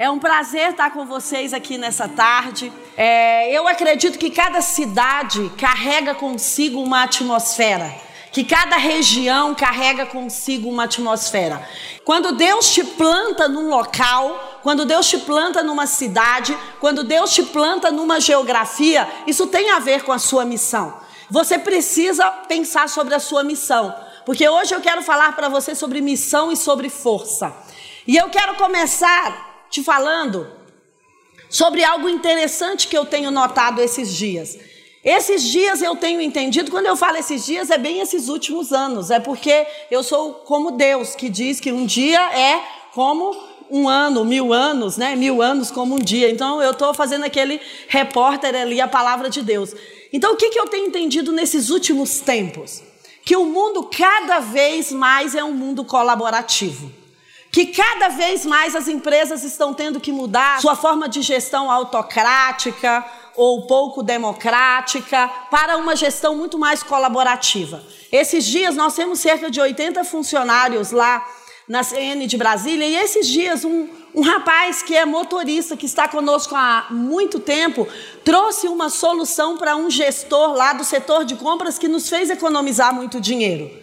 [0.00, 2.72] É um prazer estar com vocês aqui nessa tarde.
[2.96, 7.94] É, eu acredito que cada cidade carrega consigo uma atmosfera,
[8.32, 11.62] que cada região carrega consigo uma atmosfera.
[12.02, 17.42] Quando Deus te planta num local, quando Deus te planta numa cidade, quando Deus te
[17.42, 20.94] planta numa geografia, isso tem a ver com a sua missão.
[21.28, 23.94] Você precisa pensar sobre a sua missão,
[24.24, 27.54] porque hoje eu quero falar para você sobre missão e sobre força.
[28.06, 30.46] E eu quero começar te falando
[31.48, 34.58] sobre algo interessante que eu tenho notado esses dias.
[35.02, 39.10] Esses dias eu tenho entendido, quando eu falo esses dias, é bem esses últimos anos,
[39.10, 43.34] é porque eu sou como Deus, que diz que um dia é como
[43.70, 45.14] um ano, mil anos, né?
[45.16, 46.28] Mil anos como um dia.
[46.28, 49.74] Então eu estou fazendo aquele repórter ali, a palavra de Deus.
[50.12, 52.82] Então o que, que eu tenho entendido nesses últimos tempos?
[53.24, 56.99] Que o mundo cada vez mais é um mundo colaborativo
[57.50, 63.04] que cada vez mais as empresas estão tendo que mudar sua forma de gestão autocrática
[63.34, 67.82] ou pouco democrática para uma gestão muito mais colaborativa.
[68.12, 71.26] Esses dias nós temos cerca de 80 funcionários lá
[71.68, 76.08] na CN de Brasília e esses dias um, um rapaz que é motorista, que está
[76.08, 77.86] conosco há muito tempo,
[78.24, 82.92] trouxe uma solução para um gestor lá do setor de compras que nos fez economizar
[82.92, 83.79] muito dinheiro.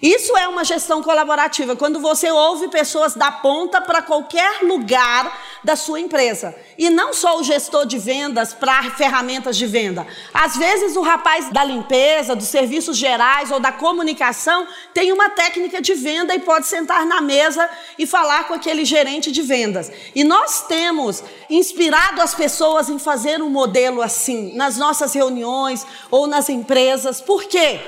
[0.00, 5.74] Isso é uma gestão colaborativa, quando você ouve pessoas da ponta para qualquer lugar da
[5.74, 6.54] sua empresa.
[6.76, 10.06] E não só o gestor de vendas para ferramentas de venda.
[10.34, 15.80] Às vezes o rapaz da limpeza, dos serviços gerais ou da comunicação tem uma técnica
[15.80, 19.90] de venda e pode sentar na mesa e falar com aquele gerente de vendas.
[20.14, 26.26] E nós temos inspirado as pessoas em fazer um modelo assim nas nossas reuniões ou
[26.26, 27.18] nas empresas.
[27.22, 27.80] Por quê?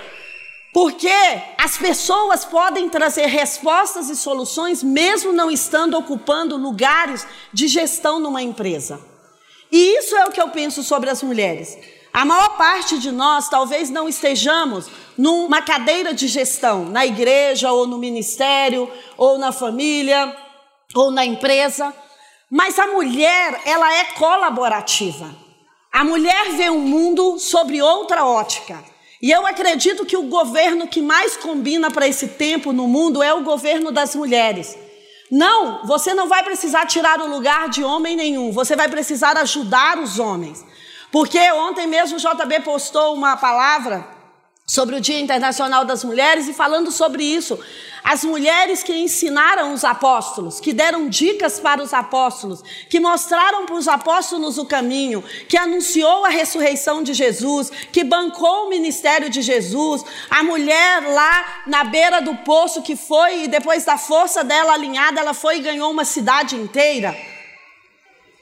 [0.72, 1.12] Porque
[1.56, 8.42] as pessoas podem trazer respostas e soluções mesmo não estando ocupando lugares de gestão numa
[8.42, 9.00] empresa.
[9.72, 11.77] E isso é o que eu penso sobre as mulheres.
[12.12, 17.86] A maior parte de nós talvez não estejamos numa cadeira de gestão, na igreja, ou
[17.86, 20.35] no ministério, ou na família,
[20.95, 21.95] ou na empresa,
[22.50, 25.35] mas a mulher, ela é colaborativa.
[25.92, 28.83] A mulher vê o um mundo sobre outra ótica.
[29.20, 33.34] E eu acredito que o governo que mais combina para esse tempo no mundo é
[33.34, 34.79] o governo das mulheres.
[35.30, 39.98] Não, você não vai precisar tirar o lugar de homem nenhum, você vai precisar ajudar
[39.98, 40.64] os homens.
[41.11, 44.17] Porque ontem mesmo o JB postou uma palavra
[44.68, 47.58] sobre o Dia Internacional das Mulheres e falando sobre isso.
[48.05, 53.74] As mulheres que ensinaram os apóstolos, que deram dicas para os apóstolos, que mostraram para
[53.74, 59.40] os apóstolos o caminho, que anunciou a ressurreição de Jesus, que bancou o ministério de
[59.40, 64.74] Jesus, a mulher lá na beira do poço que foi e depois da força dela
[64.74, 67.17] alinhada, ela foi e ganhou uma cidade inteira.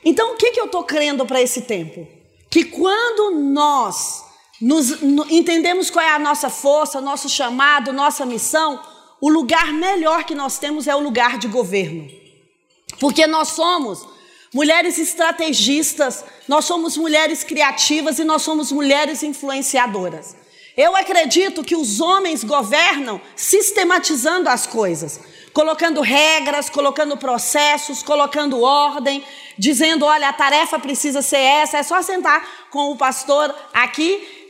[0.05, 2.07] Então, o que, que eu estou crendo para esse tempo?
[2.51, 4.26] Que quando nós
[4.61, 8.81] nos, no, entendemos qual é a nossa força, nosso chamado, nossa missão,
[9.21, 12.09] o lugar melhor que nós temos é o lugar de governo.
[12.99, 14.07] Porque nós somos
[14.53, 20.37] mulheres estrategistas, nós somos mulheres criativas e nós somos mulheres influenciadoras.
[20.77, 25.21] Eu acredito que os homens governam sistematizando as coisas,
[25.53, 29.25] colocando regras, colocando processos, colocando ordem,
[29.57, 31.79] dizendo: olha, a tarefa precisa ser essa.
[31.79, 34.46] É só sentar com o pastor aqui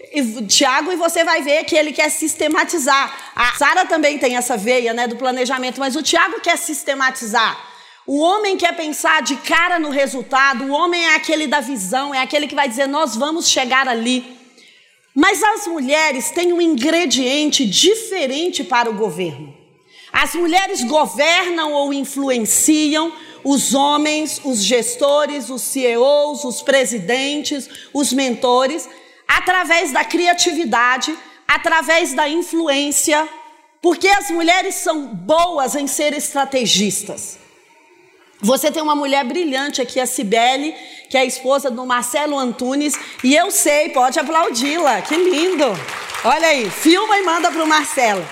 [0.48, 3.32] Tiago, e você vai ver que ele quer sistematizar.
[3.34, 7.58] A Sara também tem essa veia né, do planejamento, mas o Tiago quer sistematizar.
[8.06, 12.20] O homem quer pensar de cara no resultado, o homem é aquele da visão, é
[12.20, 14.36] aquele que vai dizer: nós vamos chegar ali.
[15.14, 19.54] Mas as mulheres têm um ingrediente diferente para o governo.
[20.12, 23.12] As mulheres governam ou influenciam
[23.42, 28.88] os homens, os gestores, os CEOs, os presidentes, os mentores
[29.26, 31.16] através da criatividade,
[31.46, 33.28] através da influência,
[33.80, 37.38] porque as mulheres são boas em ser estrategistas.
[38.40, 40.74] Você tem uma mulher brilhante aqui, a Cibele,
[41.08, 42.94] que é a esposa do Marcelo Antunes,
[43.24, 45.64] e eu sei, pode aplaudi-la, que lindo.
[46.24, 48.26] Olha aí, filma e manda para o Marcelo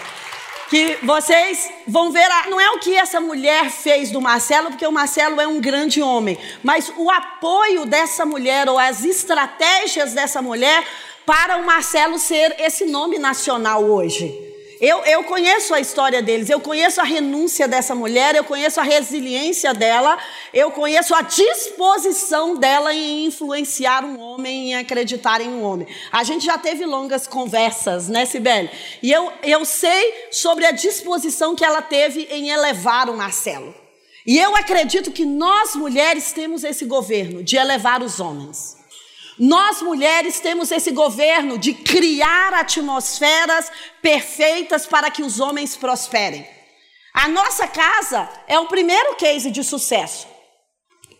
[0.68, 4.86] que vocês vão ver, a, não é o que essa mulher fez do Marcelo, porque
[4.86, 10.40] o Marcelo é um grande homem, mas o apoio dessa mulher ou as estratégias dessa
[10.40, 10.84] mulher
[11.26, 14.53] para o Marcelo ser esse nome nacional hoje.
[14.86, 18.82] Eu, eu conheço a história deles, eu conheço a renúncia dessa mulher, eu conheço a
[18.82, 20.18] resiliência dela,
[20.52, 25.88] eu conheço a disposição dela em influenciar um homem, em acreditar em um homem.
[26.12, 28.68] A gente já teve longas conversas, né, Sibeli?
[29.02, 33.74] E eu, eu sei sobre a disposição que ela teve em elevar o Marcelo.
[34.26, 38.83] E eu acredito que nós mulheres temos esse governo de elevar os homens.
[39.38, 43.70] Nós mulheres temos esse governo de criar atmosferas
[44.00, 46.46] perfeitas para que os homens prosperem.
[47.12, 50.26] A nossa casa é o primeiro case de sucesso.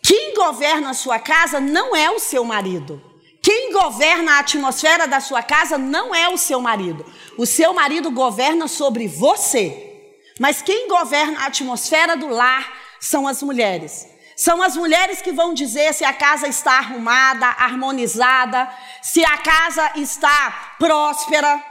[0.03, 3.01] Quem governa a sua casa não é o seu marido.
[3.41, 7.05] Quem governa a atmosfera da sua casa não é o seu marido.
[7.37, 10.13] O seu marido governa sobre você.
[10.39, 14.14] Mas quem governa a atmosfera do lar são as mulheres.
[14.35, 18.69] São as mulheres que vão dizer se a casa está arrumada, harmonizada,
[19.01, 21.63] se a casa está próspera.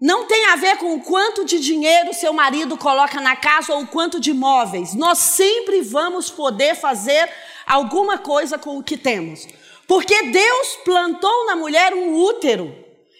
[0.00, 3.82] Não tem a ver com o quanto de dinheiro seu marido coloca na casa ou
[3.82, 4.94] o quanto de móveis.
[4.94, 7.28] Nós sempre vamos poder fazer
[7.66, 9.46] alguma coisa com o que temos.
[9.86, 12.74] Porque Deus plantou na mulher um útero.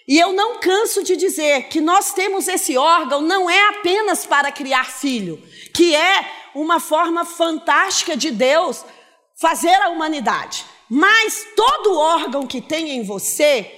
[0.07, 4.51] E eu não canso de dizer que nós temos esse órgão não é apenas para
[4.51, 5.43] criar filho,
[5.75, 6.25] que é
[6.61, 8.85] uma forma fantástica de Deus
[9.41, 10.65] fazer a humanidade.
[10.89, 13.71] Mas todo órgão que tem em você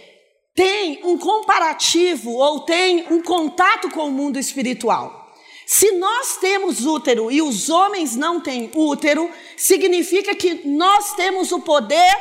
[0.55, 5.33] tem um comparativo ou tem um contato com o mundo espiritual.
[5.67, 11.61] Se nós temos útero e os homens não têm útero, significa que nós temos o
[11.61, 12.17] poder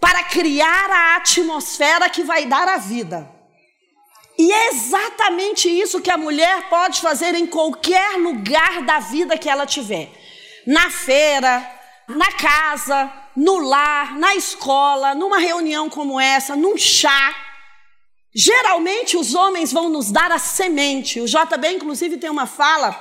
[0.00, 3.37] para criar a atmosfera que vai dar a vida.
[4.38, 9.48] E é exatamente isso que a mulher pode fazer em qualquer lugar da vida que
[9.48, 10.12] ela tiver.
[10.64, 11.68] Na feira,
[12.06, 17.34] na casa, no lar, na escola, numa reunião como essa, num chá.
[18.32, 21.20] Geralmente os homens vão nos dar a semente.
[21.20, 22.96] O JB, inclusive, tem uma fala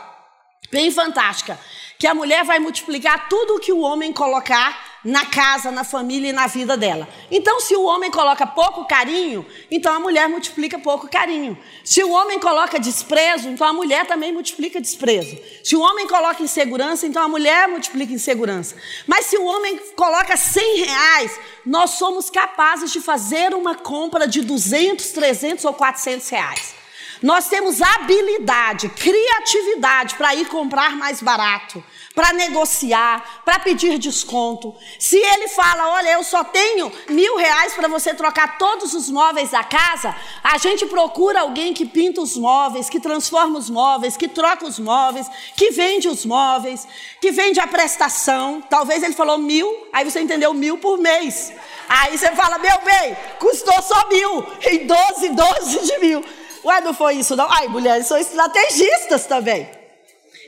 [0.72, 1.60] bem fantástica:
[2.00, 6.30] que a mulher vai multiplicar tudo o que o homem colocar na casa, na família
[6.30, 7.08] e na vida dela.
[7.32, 11.58] Então, se o homem coloca pouco carinho, então a mulher multiplica pouco carinho.
[11.84, 15.38] Se o homem coloca desprezo, então a mulher também multiplica desprezo.
[15.64, 18.76] Se o homem coloca insegurança, então a mulher multiplica insegurança.
[19.06, 24.42] Mas se o homem coloca 100 reais, nós somos capazes de fazer uma compra de
[24.42, 26.76] 200, 300 ou 400 reais.
[27.22, 31.84] Nós temos habilidade, criatividade para ir comprar mais barato
[32.18, 34.76] para negociar, para pedir desconto.
[34.98, 39.52] Se ele fala, olha, eu só tenho mil reais para você trocar todos os móveis
[39.52, 44.28] da casa, a gente procura alguém que pinta os móveis, que transforma os móveis, que
[44.28, 46.88] troca os móveis, que vende os móveis,
[47.22, 48.64] que vende a prestação.
[48.68, 51.54] Talvez ele falou mil, aí você entendeu mil por mês.
[51.88, 56.26] Aí você fala, meu bem, custou só mil, em 12, 12 de mil.
[56.66, 57.48] Ué, não foi isso não?
[57.48, 59.77] Ai, mulheres são estrategistas também.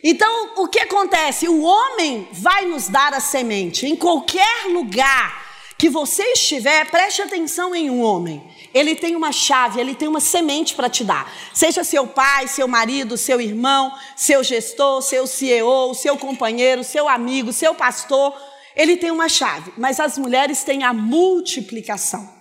[0.03, 1.47] Então, o que acontece?
[1.47, 3.85] O homem vai nos dar a semente.
[3.85, 5.47] Em qualquer lugar
[5.77, 8.43] que você estiver, preste atenção em um homem.
[8.73, 11.31] Ele tem uma chave, ele tem uma semente para te dar.
[11.53, 17.51] Seja seu pai, seu marido, seu irmão, seu gestor, seu CEO, seu companheiro, seu amigo,
[17.53, 18.33] seu pastor.
[18.75, 19.73] Ele tem uma chave.
[19.77, 22.38] Mas as mulheres têm a multiplicação.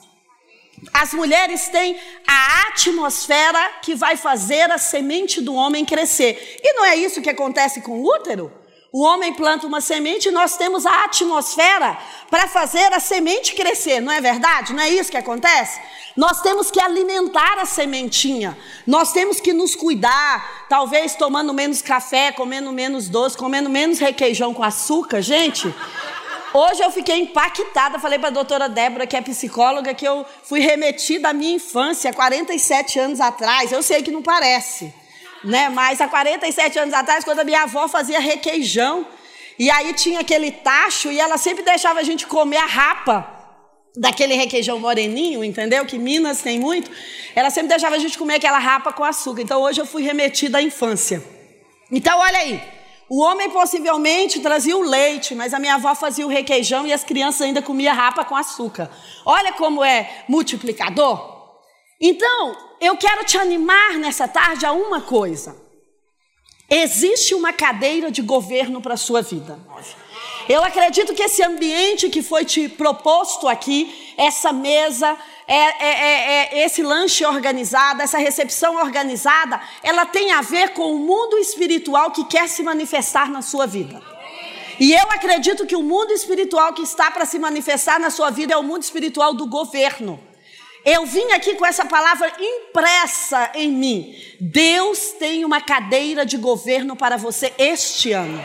[0.92, 6.58] As mulheres têm a atmosfera que vai fazer a semente do homem crescer.
[6.62, 8.52] E não é isso que acontece com o útero?
[8.90, 11.98] O homem planta uma semente e nós temos a atmosfera
[12.30, 14.72] para fazer a semente crescer, não é verdade?
[14.72, 15.78] Não é isso que acontece?
[16.16, 22.32] Nós temos que alimentar a sementinha, nós temos que nos cuidar, talvez tomando menos café,
[22.32, 25.72] comendo menos doce, comendo menos requeijão com açúcar, gente.
[26.54, 30.61] Hoje eu fiquei impactada, falei para a doutora Débora, que é psicóloga, que eu fui
[30.61, 33.70] remetida à minha infância, 47 anos atrás.
[33.70, 34.92] Eu sei que não parece,
[35.44, 35.68] né?
[35.68, 39.06] Mas há 47 anos atrás, quando a minha avó fazia requeijão,
[39.58, 43.38] e aí tinha aquele tacho, e ela sempre deixava a gente comer a rapa
[43.94, 45.84] daquele requeijão moreninho, entendeu?
[45.84, 46.90] Que Minas tem muito.
[47.34, 49.42] Ela sempre deixava a gente comer aquela rapa com açúcar.
[49.42, 51.23] Então hoje eu fui remetida à infância.
[51.90, 52.77] Então olha aí.
[53.10, 57.02] O homem possivelmente trazia o leite, mas a minha avó fazia o requeijão e as
[57.02, 58.90] crianças ainda comiam rapa com açúcar.
[59.24, 61.38] Olha como é multiplicador.
[62.00, 65.56] Então, eu quero te animar nessa tarde a uma coisa.
[66.70, 69.58] Existe uma cadeira de governo para a sua vida.
[70.46, 75.16] Eu acredito que esse ambiente que foi te proposto aqui, essa mesa,
[75.49, 80.95] é, é, é, é, esse lanche organizado, essa recepção organizada, ela tem a ver com
[80.95, 84.02] o mundo espiritual que quer se manifestar na sua vida.
[84.78, 88.52] E eu acredito que o mundo espiritual que está para se manifestar na sua vida
[88.52, 90.21] é o mundo espiritual do governo.
[90.85, 94.14] Eu vim aqui com essa palavra impressa em mim.
[94.40, 98.42] Deus tem uma cadeira de governo para você este ano.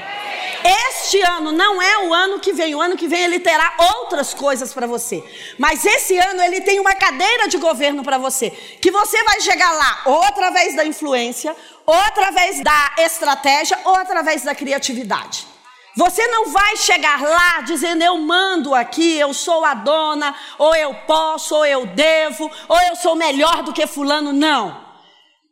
[0.64, 2.74] Este ano não é o ano que vem.
[2.74, 5.24] O ano que vem ele terá outras coisas para você.
[5.58, 8.50] Mas esse ano ele tem uma cadeira de governo para você.
[8.50, 14.44] Que você vai chegar lá ou através da influência, ou através da estratégia, ou através
[14.44, 15.53] da criatividade.
[15.96, 20.94] Você não vai chegar lá dizendo eu mando aqui, eu sou a dona, ou eu
[21.06, 24.84] posso, ou eu devo, ou eu sou melhor do que fulano, não.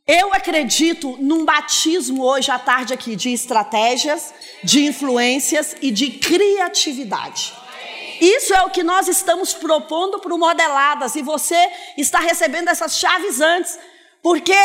[0.08, 4.34] Eu acredito num batismo hoje à tarde aqui de estratégias,
[4.64, 7.54] de influências e de criatividade.
[8.20, 12.98] Isso é o que nós estamos propondo para o Modeladas e você está recebendo essas
[12.98, 13.80] chaves antes.
[14.22, 14.56] Porque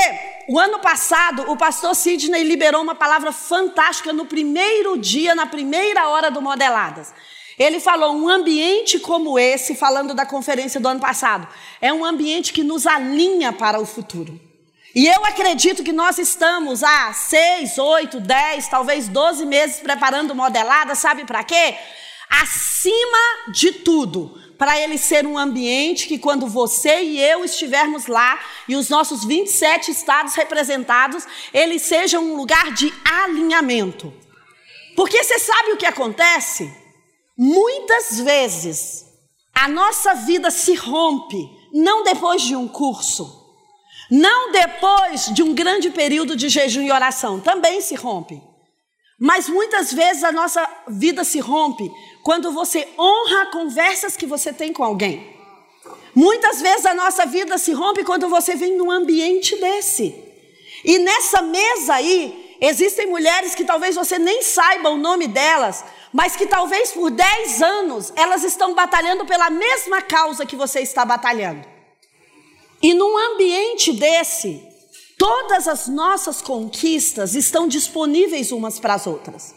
[0.49, 6.09] o ano passado o pastor Sidney liberou uma palavra fantástica no primeiro dia, na primeira
[6.09, 7.13] hora do Modeladas.
[7.59, 11.49] Ele falou: um ambiente como esse, falando da conferência do ano passado,
[11.81, 14.39] é um ambiente que nos alinha para o futuro.
[14.95, 20.95] E eu acredito que nós estamos há seis, oito, dez, talvez doze meses preparando modelada,
[20.95, 21.77] sabe para quê?
[22.31, 28.39] Acima de tudo, para ele ser um ambiente que quando você e eu estivermos lá
[28.69, 34.13] e os nossos 27 estados representados, ele seja um lugar de alinhamento.
[34.95, 36.73] Porque você sabe o que acontece?
[37.37, 39.05] Muitas vezes
[39.55, 41.37] a nossa vida se rompe,
[41.73, 43.45] não depois de um curso,
[44.11, 48.41] não depois de um grande período de jejum e oração, também se rompe.
[49.19, 51.91] Mas muitas vezes a nossa vida se rompe
[52.27, 55.33] quando você honra conversas que você tem com alguém.
[56.13, 60.13] Muitas vezes a nossa vida se rompe quando você vem num ambiente desse.
[60.85, 66.35] E nessa mesa aí, existem mulheres que talvez você nem saiba o nome delas, mas
[66.35, 71.65] que talvez por 10 anos elas estão batalhando pela mesma causa que você está batalhando.
[72.83, 74.67] E num ambiente desse,
[75.17, 79.55] todas as nossas conquistas estão disponíveis umas para as outras.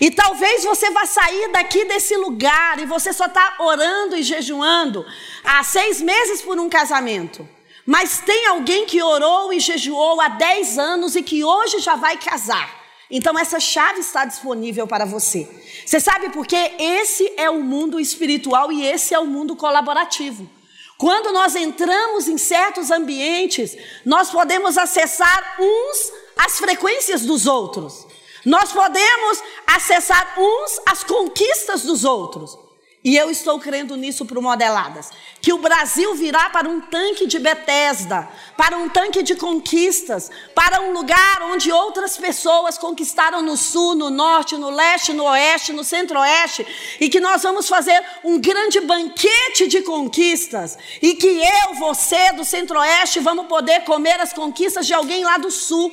[0.00, 5.04] E talvez você vá sair daqui desse lugar e você só está orando e jejuando
[5.44, 7.46] há seis meses por um casamento.
[7.84, 12.16] Mas tem alguém que orou e jejuou há dez anos e que hoje já vai
[12.16, 12.80] casar.
[13.10, 15.46] Então essa chave está disponível para você.
[15.84, 16.72] Você sabe por quê?
[16.78, 20.48] Esse é o mundo espiritual e esse é o mundo colaborativo.
[20.96, 28.06] Quando nós entramos em certos ambientes, nós podemos acessar uns as frequências dos outros.
[28.44, 32.58] Nós podemos acessar uns as conquistas dos outros.
[33.02, 35.10] E eu estou crendo nisso para Modeladas.
[35.40, 38.28] Que o Brasil virá para um tanque de Bethesda,
[38.58, 44.10] para um tanque de conquistas, para um lugar onde outras pessoas conquistaram no sul, no
[44.10, 46.66] norte, no leste, no oeste, no centro-oeste,
[47.00, 52.44] e que nós vamos fazer um grande banquete de conquistas, e que eu, você do
[52.44, 55.90] centro-oeste, vamos poder comer as conquistas de alguém lá do sul.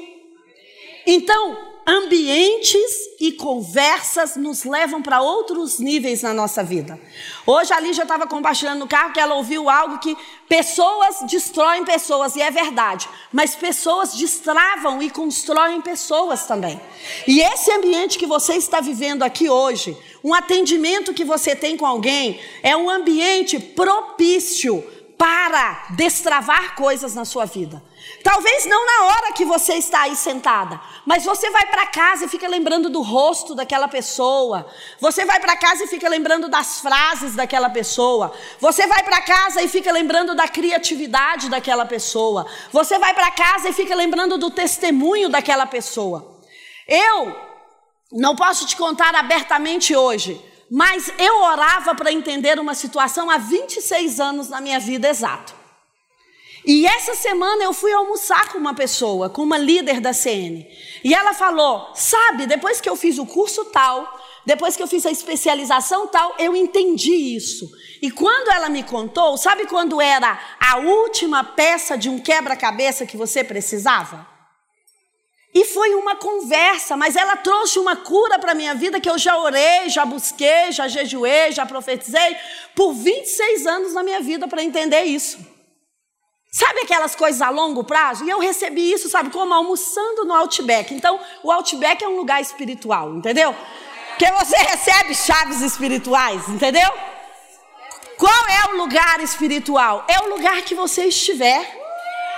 [1.06, 7.00] Então, ambientes e conversas nos levam para outros níveis na nossa vida.
[7.46, 10.16] Hoje a Lígia estava compartilhando no carro que ela ouviu algo que
[10.50, 16.80] pessoas destroem pessoas, e é verdade, mas pessoas destravam e constroem pessoas também.
[17.26, 21.86] E esse ambiente que você está vivendo aqui hoje, um atendimento que você tem com
[21.86, 24.84] alguém, é um ambiente propício
[25.18, 27.82] para destravar coisas na sua vida.
[28.30, 32.28] Talvez não na hora que você está aí sentada, mas você vai para casa e
[32.28, 34.68] fica lembrando do rosto daquela pessoa.
[35.00, 38.34] Você vai para casa e fica lembrando das frases daquela pessoa.
[38.60, 42.46] Você vai para casa e fica lembrando da criatividade daquela pessoa.
[42.70, 46.38] Você vai para casa e fica lembrando do testemunho daquela pessoa.
[46.86, 47.34] Eu
[48.12, 54.20] não posso te contar abertamente hoje, mas eu orava para entender uma situação há 26
[54.20, 55.57] anos na minha vida exato.
[56.70, 60.68] E essa semana eu fui almoçar com uma pessoa, com uma líder da CN.
[61.02, 65.06] E ela falou: Sabe, depois que eu fiz o curso tal, depois que eu fiz
[65.06, 67.72] a especialização tal, eu entendi isso.
[68.02, 73.16] E quando ela me contou, sabe quando era a última peça de um quebra-cabeça que
[73.16, 74.28] você precisava?
[75.54, 79.18] E foi uma conversa, mas ela trouxe uma cura para a minha vida que eu
[79.18, 82.36] já orei, já busquei, já jejuei, já profetizei
[82.76, 85.57] por 26 anos na minha vida para entender isso.
[86.50, 88.24] Sabe aquelas coisas a longo prazo?
[88.26, 90.94] E eu recebi isso, sabe, como almoçando no Outback.
[90.94, 93.56] Então, o Outback é um lugar espiritual, entendeu?
[94.18, 96.90] Que você recebe chaves espirituais, entendeu?
[98.18, 100.04] Qual é o lugar espiritual?
[100.08, 101.78] É o lugar que você estiver.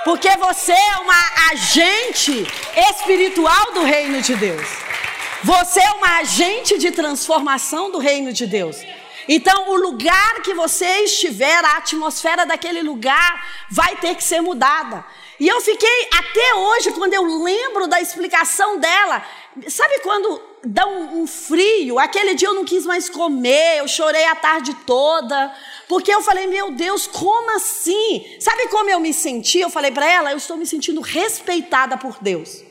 [0.03, 2.47] Porque você é uma agente
[2.89, 4.67] espiritual do reino de Deus.
[5.43, 8.77] Você é uma agente de transformação do reino de Deus.
[9.31, 15.05] Então, o lugar que você estiver, a atmosfera daquele lugar vai ter que ser mudada.
[15.39, 19.23] E eu fiquei até hoje, quando eu lembro da explicação dela,
[19.67, 21.99] sabe quando dá um, um, frio?
[21.99, 25.55] Aquele dia eu não quis mais comer, eu chorei a tarde toda,
[25.87, 28.35] porque eu falei, meu Deus, como assim?
[28.39, 29.59] Sabe como eu me senti?
[29.59, 32.63] Eu falei para ela, eu estou me sentindo respeitada por Deus.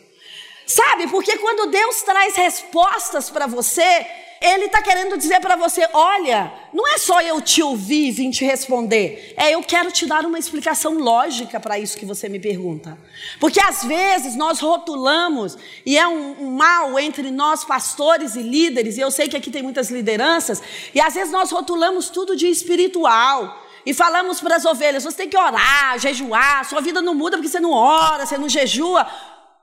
[0.66, 1.06] Sabe?
[1.06, 4.04] Porque quando Deus traz respostas para você,
[4.40, 8.30] Ele está querendo dizer para você: olha, não é só eu te ouvir e vir
[8.30, 12.38] te responder, é eu quero te dar uma explicação lógica para isso que você me
[12.38, 12.96] pergunta.
[13.40, 18.96] Porque às vezes nós rotulamos, e é um, um mal entre nós, pastores e líderes,
[18.96, 20.62] e eu sei que aqui tem muitas lideranças,
[20.94, 23.64] e às vezes nós rotulamos tudo de espiritual.
[23.84, 27.48] E falamos para as ovelhas: você tem que orar, jejuar, sua vida não muda porque
[27.48, 29.06] você não ora, você não jejua.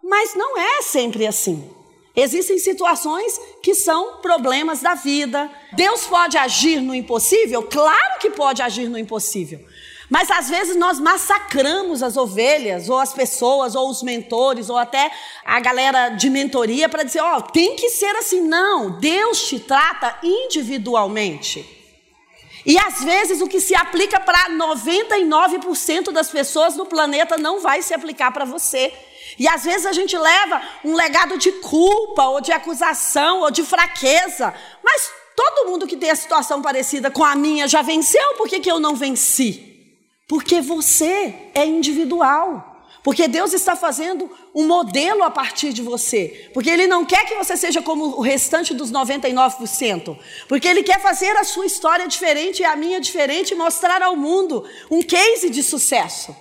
[0.04, 1.70] Mas não é sempre assim.
[2.16, 5.52] Existem situações que são problemas da vida.
[5.74, 7.64] Deus pode agir no impossível?
[7.64, 9.60] Claro que pode agir no impossível.
[10.10, 15.12] Mas às vezes nós massacramos as ovelhas, ou as pessoas, ou os mentores, ou até
[15.44, 18.42] a galera de mentoria para dizer: ó, oh, tem que ser assim.
[18.42, 21.76] Não, Deus te trata individualmente.
[22.66, 27.82] E às vezes o que se aplica para 99% das pessoas no planeta não vai
[27.82, 28.92] se aplicar para você.
[29.38, 33.64] E às vezes a gente leva um legado de culpa, ou de acusação, ou de
[33.64, 34.54] fraqueza.
[34.84, 38.60] Mas todo mundo que tem a situação parecida com a minha já venceu, por que,
[38.60, 39.76] que eu não venci?
[40.28, 42.74] Porque você é individual.
[43.06, 46.50] Porque Deus está fazendo um modelo a partir de você.
[46.56, 50.18] Porque Ele não quer que você seja como o restante dos 99%.
[50.48, 54.16] Porque Ele quer fazer a sua história diferente e a minha diferente e mostrar ao
[54.16, 56.36] mundo um case de sucesso.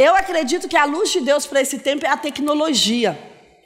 [0.00, 3.20] Eu acredito que a luz de Deus para esse tempo é a tecnologia.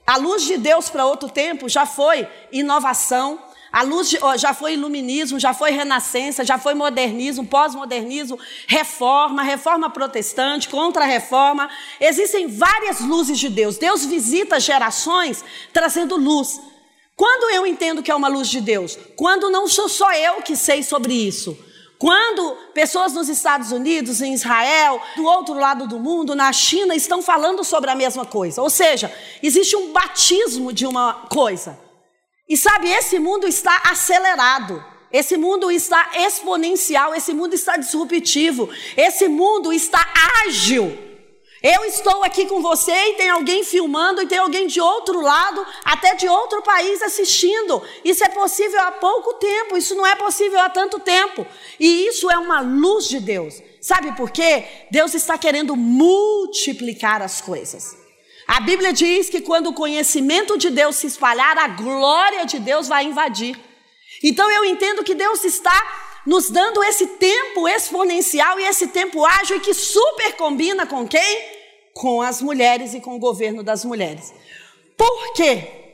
[0.05, 3.39] A luz de Deus para outro tempo já foi inovação,
[3.71, 8.37] a luz de, já foi iluminismo, já foi renascença, já foi modernismo, pós-modernismo,
[8.67, 11.71] reforma, reforma protestante, contra-reforma.
[12.01, 13.79] Existem várias luzes de Deus.
[13.79, 16.61] Deus visita gerações trazendo luz.
[17.15, 18.99] Quando eu entendo que é uma luz de Deus?
[19.15, 21.57] Quando não sou só eu que sei sobre isso.
[21.99, 27.23] Quando pessoas nos Estados Unidos, em Israel, do outro lado do mundo, na China, estão
[27.23, 28.61] falando sobre a mesma coisa.
[28.61, 31.79] Ou seja, existe um batismo de uma coisa.
[32.49, 34.85] E sabe, esse mundo está acelerado.
[35.11, 40.05] Esse mundo está exponencial, esse mundo está disruptivo, esse mundo está
[40.45, 41.04] ágil.
[41.67, 45.67] Eu estou aqui com você e tem alguém filmando e tem alguém de outro lado,
[45.83, 47.83] até de outro país assistindo.
[48.05, 51.47] Isso é possível há pouco tempo, isso não é possível há tanto tempo.
[51.81, 53.63] E isso é uma luz de Deus.
[53.81, 54.65] Sabe por quê?
[54.91, 57.97] Deus está querendo multiplicar as coisas.
[58.47, 62.89] A Bíblia diz que quando o conhecimento de Deus se espalhar, a glória de Deus
[62.89, 63.59] vai invadir.
[64.23, 69.61] Então eu entendo que Deus está nos dando esse tempo exponencial e esse tempo ágil
[69.61, 71.54] que super combina com quem?
[71.95, 74.35] Com as mulheres e com o governo das mulheres.
[74.97, 75.85] Por quê?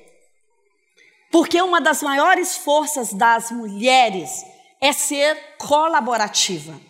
[1.31, 4.45] Porque uma das maiores forças das mulheres
[4.81, 6.81] é ser colaborativa.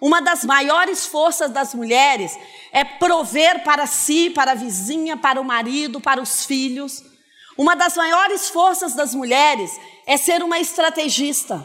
[0.00, 2.38] Uma das maiores forças das mulheres
[2.72, 7.02] é prover para si, para a vizinha, para o marido, para os filhos.
[7.56, 11.64] Uma das maiores forças das mulheres é ser uma estrategista.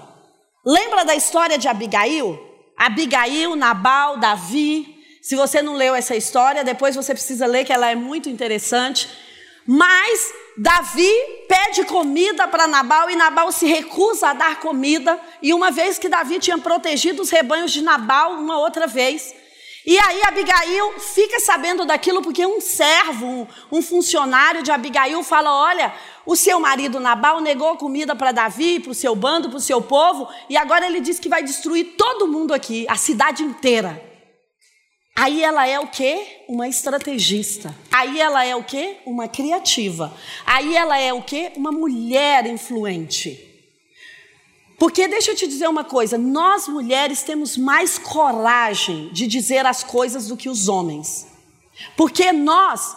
[0.66, 2.40] Lembra da história de Abigail?
[2.78, 7.90] Abigail, Nabal, Davi, se você não leu essa história, depois você precisa ler, que ela
[7.90, 9.10] é muito interessante.
[9.66, 11.12] Mas Davi
[11.48, 15.20] pede comida para Nabal e Nabal se recusa a dar comida.
[15.42, 19.36] E uma vez que Davi tinha protegido os rebanhos de Nabal, uma outra vez.
[19.86, 25.94] E aí Abigail fica sabendo daquilo porque um servo, um, funcionário de Abigail fala: Olha,
[26.26, 29.82] o seu marido Nabal negou comida para Davi, para o seu bando, para o seu
[29.82, 34.09] povo, e agora ele diz que vai destruir todo mundo aqui, a cidade inteira.
[35.22, 36.46] Aí ela é o quê?
[36.48, 37.76] Uma estrategista.
[37.92, 39.00] Aí ela é o quê?
[39.06, 40.14] Uma criativa.
[40.46, 41.52] Aí ela é o quê?
[41.58, 43.46] Uma mulher influente.
[44.78, 49.84] Porque deixa eu te dizer uma coisa, nós mulheres temos mais coragem de dizer as
[49.84, 51.28] coisas do que os homens.
[51.98, 52.96] Porque nós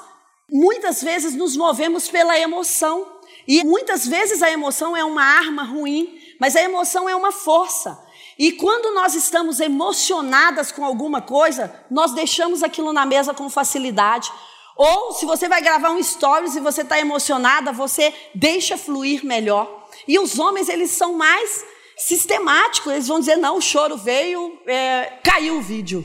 [0.49, 3.05] muitas vezes nos movemos pela emoção.
[3.49, 8.01] E muitas vezes a emoção é uma arma ruim, mas a emoção é uma força.
[8.39, 14.33] E quando nós estamos emocionadas com alguma coisa, nós deixamos aquilo na mesa com facilidade.
[14.77, 19.87] Ou se você vai gravar um stories e você está emocionada, você deixa fluir melhor.
[20.09, 21.65] E os homens, eles são mais
[21.97, 26.05] sistemáticos, eles vão dizer: não, o choro veio, é, caiu o vídeo.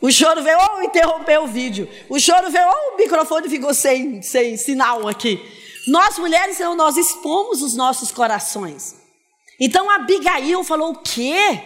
[0.00, 1.88] O choro veio, ou interrompeu o vídeo.
[2.08, 5.42] O choro veio, ou o microfone ficou sem, sem sinal aqui.
[5.86, 9.03] Nós mulheres, nós expomos os nossos corações.
[9.58, 11.60] Então Abigail falou: O quê?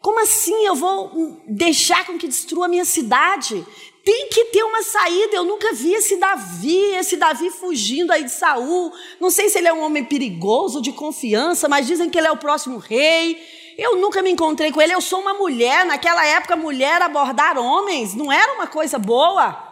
[0.00, 3.66] Como assim eu vou deixar com que destrua a minha cidade?
[4.04, 5.36] Tem que ter uma saída.
[5.36, 8.92] Eu nunca vi esse Davi, esse Davi fugindo aí de Saul.
[9.20, 12.30] Não sei se ele é um homem perigoso, de confiança, mas dizem que ele é
[12.30, 13.38] o próximo rei.
[13.76, 14.94] Eu nunca me encontrei com ele.
[14.94, 15.84] Eu sou uma mulher.
[15.84, 19.67] Naquela época, mulher abordar homens não era uma coisa boa.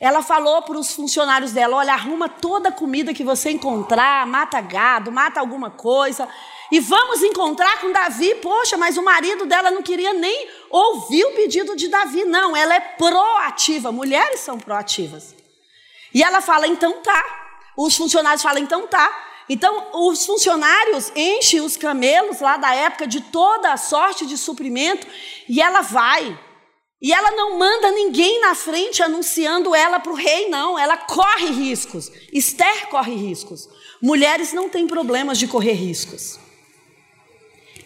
[0.00, 4.60] Ela falou para os funcionários dela: olha, arruma toda a comida que você encontrar, mata
[4.60, 6.28] gado, mata alguma coisa,
[6.70, 8.34] e vamos encontrar com Davi.
[8.36, 12.24] Poxa, mas o marido dela não queria nem ouvir o pedido de Davi.
[12.24, 13.92] Não, ela é proativa.
[13.92, 15.34] Mulheres são proativas.
[16.12, 17.22] E ela fala: então tá.
[17.76, 19.30] Os funcionários falam: então tá.
[19.48, 25.06] Então, os funcionários enchem os camelos lá da época de toda a sorte de suprimento
[25.48, 26.38] e ela vai.
[27.00, 30.78] E ela não manda ninguém na frente anunciando ela para o rei, não.
[30.78, 32.10] Ela corre riscos.
[32.32, 33.68] Esther corre riscos.
[34.00, 36.38] Mulheres não têm problemas de correr riscos.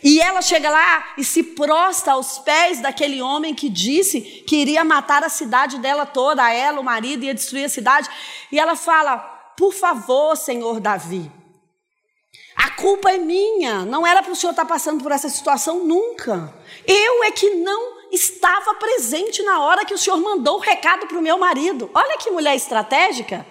[0.02, 4.84] E ela chega lá e se prosta aos pés daquele homem que disse que iria
[4.84, 8.08] matar a cidade dela toda, ela, o marido, ia destruir a cidade.
[8.52, 9.18] E ela fala:
[9.56, 11.28] Por favor, Senhor Davi,
[12.54, 13.84] a culpa é minha.
[13.84, 16.54] Não era para o senhor estar passando por essa situação nunca.
[16.86, 21.18] Eu é que não estava presente na hora que o senhor mandou o recado para
[21.18, 21.90] o meu marido.
[21.94, 23.46] Olha que mulher estratégica.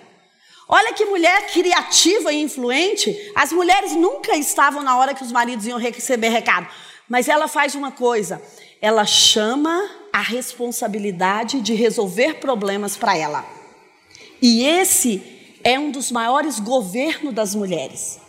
[0.68, 3.32] Olha que mulher criativa e influente.
[3.36, 6.68] As mulheres nunca estavam na hora que os maridos iam receber recado.
[7.08, 8.42] Mas ela faz uma coisa:
[8.82, 13.46] ela chama a responsabilidade de resolver problemas para ela.
[14.42, 18.20] E esse é um dos maiores governos das mulheres.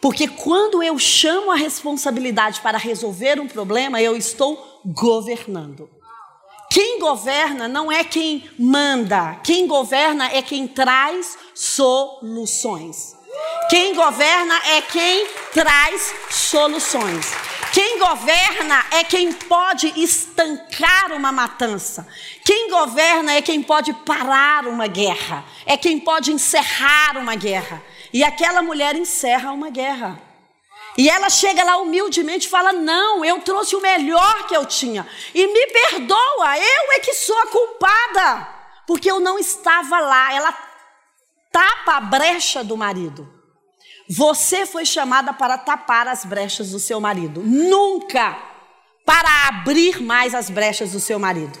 [0.00, 5.90] Porque quando eu chamo a responsabilidade para resolver um problema, eu estou governando.
[6.70, 13.14] Quem governa não é quem manda, quem governa é quem traz soluções.
[13.68, 17.32] Quem governa é quem traz soluções.
[17.72, 22.06] Quem governa é quem pode estancar uma matança.
[22.44, 25.44] Quem governa é quem pode parar uma guerra.
[25.66, 27.82] É quem pode encerrar uma guerra.
[28.12, 30.20] E aquela mulher encerra uma guerra.
[30.96, 35.06] E ela chega lá humildemente e fala: Não, eu trouxe o melhor que eu tinha.
[35.34, 38.48] E me perdoa, eu é que sou a culpada.
[38.86, 40.32] Porque eu não estava lá.
[40.32, 40.52] Ela
[41.50, 43.32] tapa a brecha do marido.
[44.08, 47.42] Você foi chamada para tapar as brechas do seu marido.
[47.42, 48.36] Nunca
[49.04, 51.58] para abrir mais as brechas do seu marido.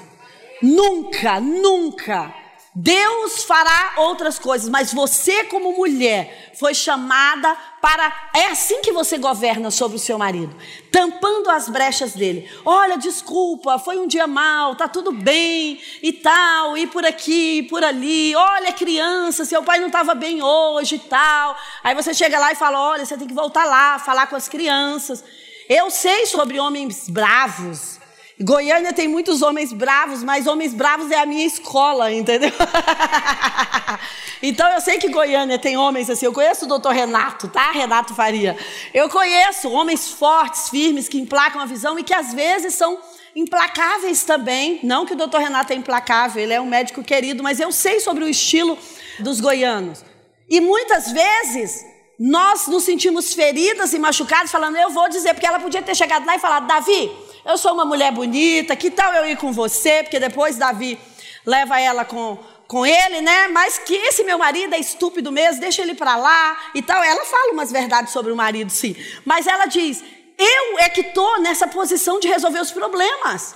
[0.62, 2.43] Nunca, nunca.
[2.76, 8.30] Deus fará outras coisas, mas você, como mulher, foi chamada para.
[8.34, 10.56] É assim que você governa sobre o seu marido,
[10.90, 12.50] tampando as brechas dele.
[12.64, 17.62] Olha, desculpa, foi um dia mal, tá tudo bem e tal, e por aqui, e
[17.62, 18.34] por ali.
[18.34, 21.56] Olha, criança, seu pai não estava bem hoje e tal.
[21.84, 24.48] Aí você chega lá e fala: olha, você tem que voltar lá, falar com as
[24.48, 25.22] crianças.
[25.68, 27.93] Eu sei sobre homens bravos,
[28.40, 32.50] Goiânia tem muitos homens bravos, mas homens bravos é a minha escola, entendeu?
[34.42, 36.26] então eu sei que Goiânia tem homens assim.
[36.26, 37.70] Eu conheço o doutor Renato, tá?
[37.70, 38.56] Renato Faria.
[38.92, 42.98] Eu conheço homens fortes, firmes, que emplacam a visão e que às vezes são
[43.36, 44.80] implacáveis também.
[44.82, 48.00] Não que o doutor Renato é implacável, ele é um médico querido, mas eu sei
[48.00, 48.76] sobre o estilo
[49.20, 50.04] dos goianos.
[50.50, 51.86] E muitas vezes
[52.18, 56.26] nós nos sentimos feridas e machucados, falando, eu vou dizer, porque ela podia ter chegado
[56.26, 57.10] lá e falado, Davi,
[57.44, 60.02] eu sou uma mulher bonita, que tal eu ir com você?
[60.02, 60.98] Porque depois Davi
[61.44, 63.48] leva ela com, com ele, né?
[63.48, 67.02] Mas que esse meu marido é estúpido mesmo, deixa ele para lá e tal.
[67.02, 68.96] Ela fala umas verdades sobre o marido, sim.
[69.24, 70.02] Mas ela diz:
[70.38, 73.54] eu é que estou nessa posição de resolver os problemas.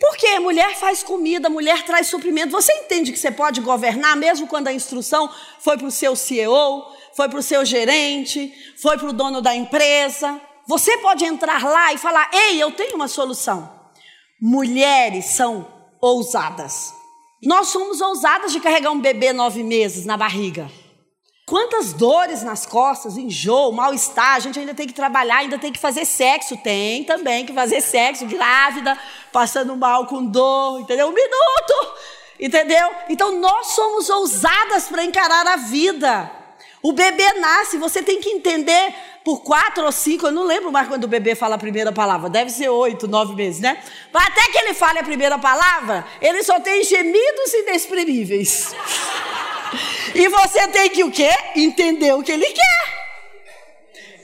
[0.00, 2.50] Porque mulher faz comida, mulher traz suprimento.
[2.50, 5.30] Você entende que você pode governar mesmo quando a instrução
[5.60, 9.54] foi para o seu CEO, foi para o seu gerente, foi para o dono da
[9.54, 10.40] empresa?
[10.66, 13.70] Você pode entrar lá e falar: Ei, eu tenho uma solução.
[14.40, 15.66] Mulheres são
[16.00, 16.94] ousadas.
[17.42, 20.70] Nós somos ousadas de carregar um bebê nove meses na barriga.
[21.44, 25.78] Quantas dores nas costas, enjoo, mal-estar, a gente ainda tem que trabalhar, ainda tem que
[25.78, 26.56] fazer sexo.
[26.56, 28.96] Tem também que fazer sexo, grávida,
[29.32, 31.08] passando mal com dor, entendeu?
[31.08, 31.94] Um minuto,
[32.38, 32.90] entendeu?
[33.08, 36.41] Então nós somos ousadas para encarar a vida.
[36.82, 38.92] O bebê nasce, você tem que entender
[39.24, 42.28] por quatro ou cinco, eu não lembro mais quando o bebê fala a primeira palavra,
[42.28, 43.80] deve ser oito, nove meses, né?
[44.12, 48.74] Mas até que ele fale a primeira palavra, ele só tem gemidos inexprimíveis.
[50.12, 51.30] E você tem que o quê?
[51.54, 53.02] Entender o que ele quer.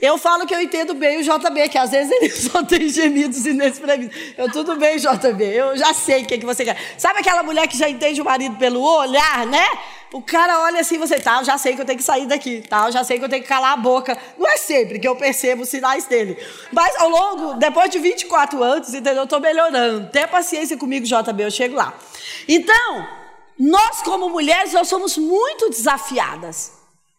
[0.01, 3.45] Eu falo que eu entendo bem o JB, que às vezes ele só tem gemidos
[3.45, 4.33] inexprimíveis.
[4.37, 6.77] Eu, tudo bem, JB, eu já sei o que, que você quer.
[6.97, 9.65] Sabe aquela mulher que já entende o marido pelo olhar, né?
[10.11, 12.61] O cara olha assim, você, tá, eu já sei que eu tenho que sair daqui,
[12.67, 14.17] tá, eu já sei que eu tenho que calar a boca.
[14.37, 16.35] Não é sempre que eu percebo os sinais dele.
[16.71, 19.17] Mas ao longo, depois de 24 anos, entendeu?
[19.17, 20.09] Eu estou melhorando.
[20.09, 21.93] Tenha paciência comigo, JB, eu chego lá.
[22.47, 23.07] Então,
[23.59, 26.71] nós como mulheres, nós somos muito desafiadas.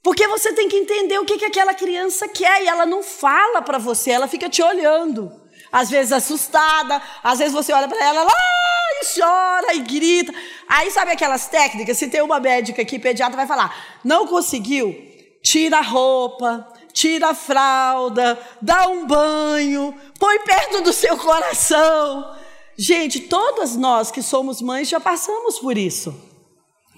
[0.03, 3.62] Porque você tem que entender o que, que aquela criança quer e ela não fala
[3.62, 5.39] para você, ela fica te olhando.
[5.72, 10.33] Às vezes assustada, às vezes você olha para ela, ela, ah, e chora e grita.
[10.68, 11.96] Aí sabe aquelas técnicas?
[11.96, 15.09] Se tem uma médica aqui, pediatra, vai falar: não conseguiu?
[15.42, 22.37] Tira a roupa, tira a fralda, dá um banho, põe perto do seu coração.
[22.76, 26.14] Gente, todas nós que somos mães já passamos por isso.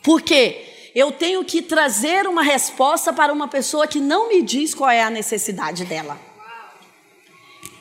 [0.02, 0.90] Por quê?
[0.94, 5.02] Eu tenho que trazer uma resposta para uma pessoa que não me diz qual é
[5.02, 6.31] a necessidade dela.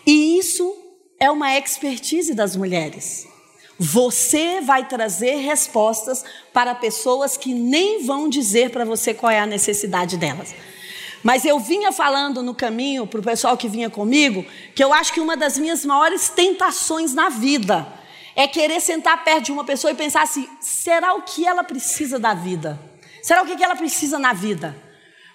[0.06, 0.76] E isso
[1.20, 3.28] é uma expertise das mulheres.
[3.78, 9.46] Você vai trazer respostas para pessoas que nem vão dizer para você qual é a
[9.46, 10.54] necessidade delas.
[11.24, 15.14] Mas eu vinha falando no caminho para o pessoal que vinha comigo que eu acho
[15.14, 17.88] que uma das minhas maiores tentações na vida
[18.36, 22.18] é querer sentar perto de uma pessoa e pensar assim: será o que ela precisa
[22.18, 22.80] da vida?
[23.22, 24.76] Será o que ela precisa na vida?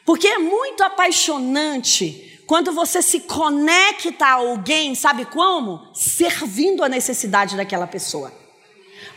[0.04, 5.82] Porque é muito apaixonante quando você se conecta a alguém, sabe como?
[5.92, 8.32] Servindo a necessidade daquela pessoa.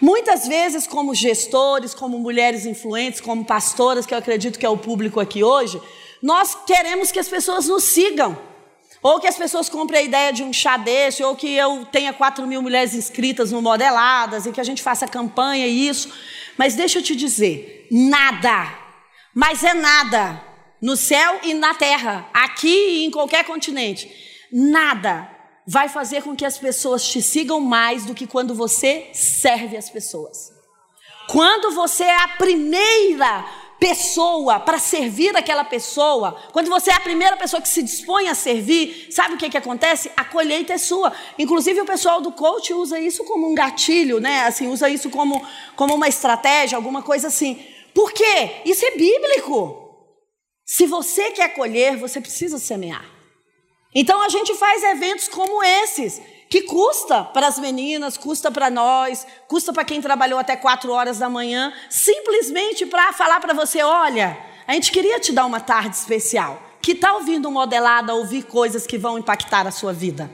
[0.01, 4.77] Muitas vezes, como gestores, como mulheres influentes, como pastoras, que eu acredito que é o
[4.77, 5.79] público aqui hoje,
[6.23, 8.37] nós queremos que as pessoas nos sigam.
[9.01, 12.11] Ou que as pessoas comprem a ideia de um chá desse, ou que eu tenha
[12.11, 16.11] 4 mil mulheres inscritas no Modeladas, e que a gente faça campanha e isso.
[16.57, 18.73] Mas deixa eu te dizer, nada,
[19.33, 20.43] mas é nada,
[20.81, 24.09] no céu e na terra, aqui e em qualquer continente,
[24.51, 25.29] nada
[25.67, 29.89] vai fazer com que as pessoas te sigam mais do que quando você serve as
[29.89, 30.51] pessoas.
[31.27, 33.45] Quando você é a primeira
[33.79, 38.33] pessoa para servir aquela pessoa, quando você é a primeira pessoa que se dispõe a
[38.33, 40.11] servir, sabe o que, que acontece?
[40.17, 41.13] A colheita é sua.
[41.37, 44.45] Inclusive o pessoal do coach usa isso como um gatilho, né?
[44.45, 45.39] Assim, usa isso como,
[45.75, 47.63] como uma estratégia, alguma coisa assim.
[47.93, 48.61] Por quê?
[48.65, 49.78] Isso é bíblico.
[50.71, 53.03] Se você quer colher, você precisa semear.
[53.93, 59.25] Então a gente faz eventos como esses que custa para as meninas, custa para nós,
[59.47, 64.37] custa para quem trabalhou até quatro horas da manhã, simplesmente para falar para você: olha,
[64.67, 66.61] a gente queria te dar uma tarde especial.
[66.79, 70.29] Que tal vindo modelada ouvir coisas que vão impactar a sua vida?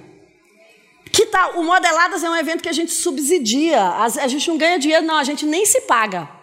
[1.13, 1.61] Que tal?
[1.61, 3.81] O Modeladas é um evento que a gente subsidia.
[3.81, 6.34] A gente não ganha dinheiro, não, a gente nem se paga.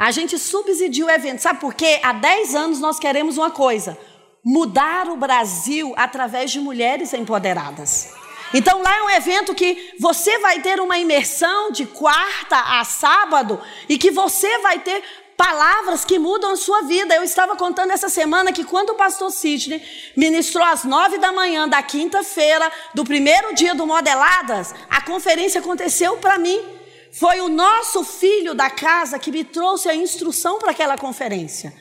[0.00, 1.40] A gente subsidia o evento.
[1.40, 2.00] Sabe por quê?
[2.02, 3.98] Há 10 anos nós queremos uma coisa:
[4.42, 8.08] mudar o Brasil através de mulheres empoderadas.
[8.54, 13.60] Então lá é um evento que você vai ter uma imersão de quarta a sábado
[13.90, 15.04] e que você vai ter
[15.36, 17.14] palavras que mudam a sua vida.
[17.14, 19.82] Eu estava contando essa semana que quando o pastor Sidney
[20.16, 26.16] ministrou às nove da manhã da quinta-feira, do primeiro dia do Modeladas, a conferência aconteceu
[26.16, 26.79] para mim.
[27.12, 31.72] Foi o nosso filho da casa que me trouxe a instrução para aquela conferência.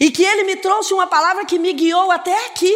[0.00, 2.74] E que ele me trouxe uma palavra que me guiou até aqui.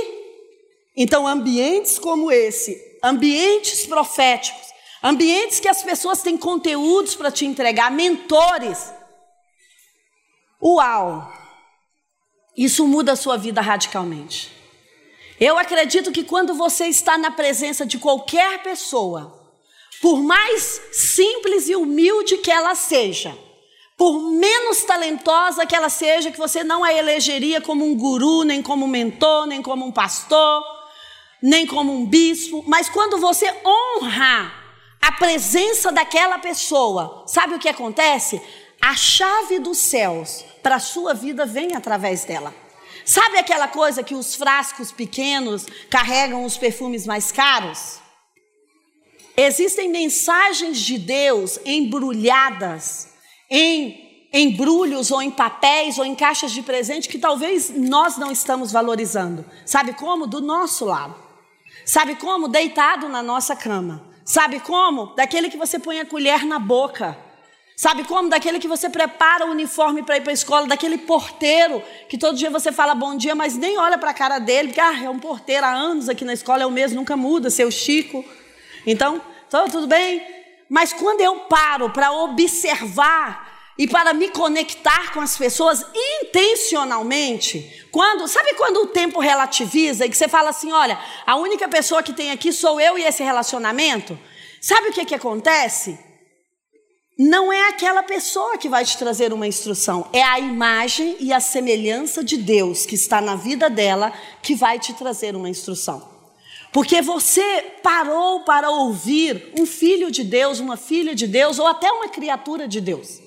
[0.97, 4.69] Então, ambientes como esse ambientes proféticos,
[5.03, 8.93] ambientes que as pessoas têm conteúdos para te entregar, mentores.
[10.63, 11.33] Uau!
[12.57, 14.53] Isso muda a sua vida radicalmente.
[15.41, 19.42] Eu acredito que quando você está na presença de qualquer pessoa,
[20.03, 23.39] por mais simples e humilde que ela seja,
[23.97, 28.61] por menos talentosa que ela seja, que você não a elegeria como um guru, nem
[28.61, 30.61] como um mentor, nem como um pastor,
[31.41, 34.53] nem como um bispo, mas quando você honra
[35.01, 38.43] a presença daquela pessoa, sabe o que acontece?
[38.81, 42.53] A chave dos céus para a sua vida vem através dela.
[43.05, 48.02] Sabe aquela coisa que os frascos pequenos carregam os perfumes mais caros?
[49.37, 53.09] Existem mensagens de Deus embrulhadas
[53.51, 58.73] em embrulhos ou em papéis ou em caixas de presente que talvez nós não estamos
[58.73, 59.45] valorizando.
[59.65, 60.27] Sabe como?
[60.27, 61.15] Do nosso lado.
[61.85, 62.49] Sabe como?
[62.49, 64.03] Deitado na nossa cama.
[64.25, 65.07] Sabe como?
[65.15, 67.17] Daquele que você põe a colher na boca.
[67.77, 68.29] Sabe como?
[68.29, 72.37] Daquele que você prepara o uniforme para ir para a escola, daquele porteiro que todo
[72.37, 75.11] dia você fala bom dia, mas nem olha para a cara dele, porque ah, é
[75.11, 78.25] um porteiro há anos aqui na escola, é o mesmo, nunca muda, seu Chico.
[78.87, 79.21] Então,
[79.71, 80.25] tudo bem?
[80.69, 88.27] Mas quando eu paro para observar e para me conectar com as pessoas intencionalmente, quando,
[88.27, 92.13] sabe quando o tempo relativiza e que você fala assim, olha, a única pessoa que
[92.13, 94.19] tem aqui sou eu e esse relacionamento?
[94.61, 95.99] Sabe o que que acontece?
[97.19, 101.41] Não é aquela pessoa que vai te trazer uma instrução, é a imagem e a
[101.41, 106.12] semelhança de Deus que está na vida dela que vai te trazer uma instrução.
[106.73, 111.93] Porque você parou para ouvir um filho de Deus, uma filha de Deus ou até
[111.93, 113.21] uma criatura de Deus.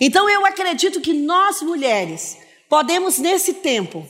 [0.00, 4.08] Então eu acredito que nós mulheres podemos nesse tempo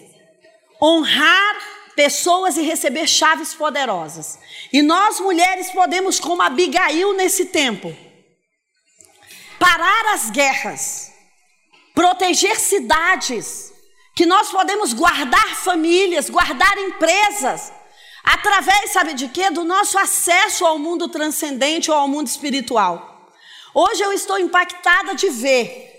[0.82, 1.56] honrar
[1.94, 4.38] pessoas e receber chaves poderosas.
[4.70, 7.96] E nós mulheres podemos como Abigail nesse tempo
[9.58, 11.12] parar as guerras,
[11.94, 13.72] proteger cidades,
[14.14, 17.72] que nós podemos guardar famílias, guardar empresas,
[18.26, 19.50] através, sabe de quê?
[19.50, 23.30] Do nosso acesso ao mundo transcendente ou ao mundo espiritual.
[23.72, 25.92] Hoje eu estou impactada de ver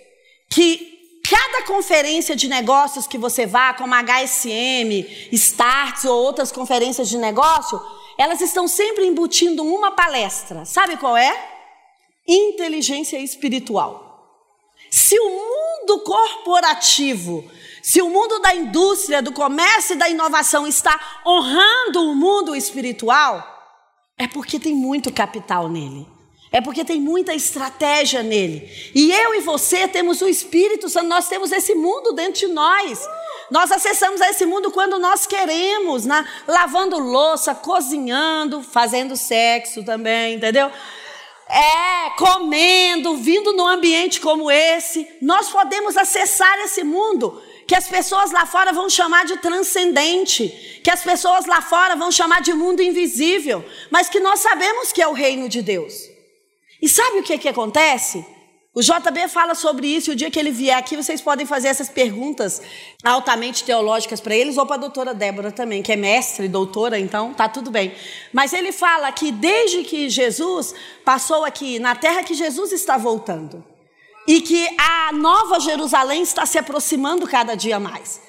[0.50, 7.10] que cada conferência de negócios que você vá, como a HSM, Starts ou outras conferências
[7.10, 7.82] de negócio,
[8.18, 10.66] elas estão sempre embutindo uma palestra.
[10.66, 11.34] Sabe qual é?
[12.28, 14.08] Inteligência espiritual.
[14.90, 17.50] Se o mundo corporativo
[17.88, 23.42] se o mundo da indústria, do comércio e da inovação está honrando o mundo espiritual,
[24.18, 26.06] é porque tem muito capital nele.
[26.52, 28.70] É porque tem muita estratégia nele.
[28.94, 33.08] E eu e você temos o Espírito Santo, nós temos esse mundo dentro de nós.
[33.50, 40.70] Nós acessamos esse mundo quando nós queremos, na, lavando louça, cozinhando, fazendo sexo também, entendeu?
[41.48, 45.08] É, comendo, vindo num ambiente como esse.
[45.22, 50.90] Nós podemos acessar esse mundo que as pessoas lá fora vão chamar de transcendente, que
[50.90, 55.08] as pessoas lá fora vão chamar de mundo invisível, mas que nós sabemos que é
[55.08, 55.94] o reino de Deus.
[56.82, 58.26] E sabe o que, que acontece?
[58.74, 61.68] O JB fala sobre isso e o dia que ele vier aqui, vocês podem fazer
[61.68, 62.62] essas perguntas
[63.04, 67.34] altamente teológicas para eles ou para a doutora Débora também, que é mestre, doutora, então
[67.34, 67.94] tá tudo bem.
[68.32, 73.64] Mas ele fala que desde que Jesus passou aqui na terra, que Jesus está voltando
[74.28, 78.22] e que a nova Jerusalém está se aproximando cada dia mais.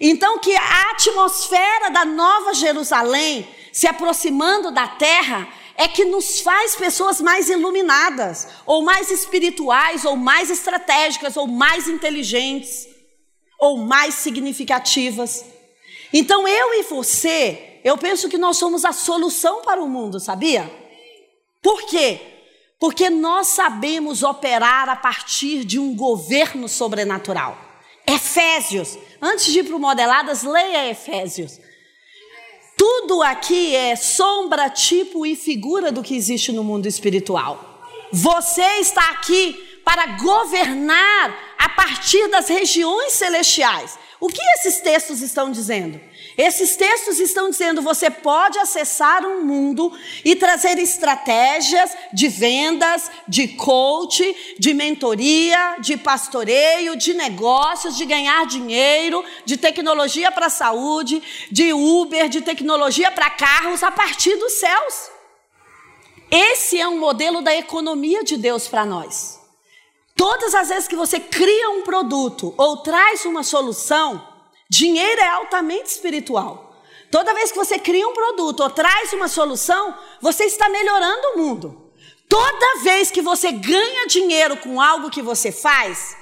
[0.00, 6.74] Então, que a atmosfera da nova Jerusalém se aproximando da terra é que nos faz
[6.74, 12.88] pessoas mais iluminadas, ou mais espirituais, ou mais estratégicas, ou mais inteligentes,
[13.58, 15.44] ou mais significativas.
[16.12, 20.70] Então, eu e você, eu penso que nós somos a solução para o mundo, sabia?
[21.62, 22.33] Por quê?
[22.84, 27.56] Porque nós sabemos operar a partir de um governo sobrenatural.
[28.06, 28.98] Efésios.
[29.22, 31.58] Antes de ir para o Modeladas, leia Efésios.
[32.76, 37.86] Tudo aqui é sombra, tipo e figura do que existe no mundo espiritual.
[38.12, 43.98] Você está aqui para governar a partir das regiões celestiais.
[44.20, 45.98] O que esses textos estão dizendo?
[46.36, 49.92] Esses textos estão dizendo: você pode acessar um mundo
[50.24, 58.46] e trazer estratégias de vendas, de coach, de mentoria, de pastoreio, de negócios, de ganhar
[58.46, 64.54] dinheiro, de tecnologia para a saúde, de Uber, de tecnologia para carros a partir dos
[64.54, 65.10] céus.
[66.30, 69.40] Esse é um modelo da economia de Deus para nós.
[70.16, 74.33] Todas as vezes que você cria um produto ou traz uma solução,
[74.76, 76.74] Dinheiro é altamente espiritual.
[77.08, 81.38] Toda vez que você cria um produto ou traz uma solução, você está melhorando o
[81.38, 81.92] mundo.
[82.28, 86.16] Toda vez que você ganha dinheiro com algo que você faz,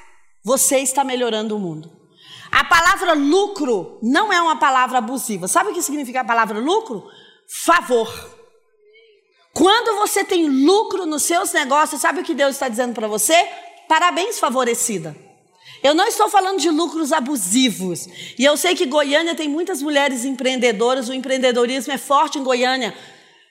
[0.45, 1.91] você está melhorando o mundo.
[2.51, 5.49] A palavra lucro não é uma palavra abusiva.
[5.49, 7.09] Sabe o que significa a palavra lucro?
[7.65, 8.13] Favor.
[9.55, 13.49] Quando você tem lucro nos seus negócios, sabe o que Deus está dizendo para você?
[13.89, 15.32] Parabéns, favorecida.
[15.83, 18.07] Eu não estou falando de lucros abusivos.
[18.39, 22.95] E eu sei que Goiânia tem muitas mulheres empreendedoras, o empreendedorismo é forte em Goiânia.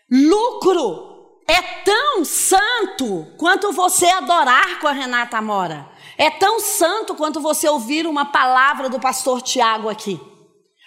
[0.09, 1.11] Lucro
[1.47, 5.89] é tão santo quanto você adorar com a Renata Amora.
[6.17, 10.19] É tão santo quanto você ouvir uma palavra do pastor Tiago aqui.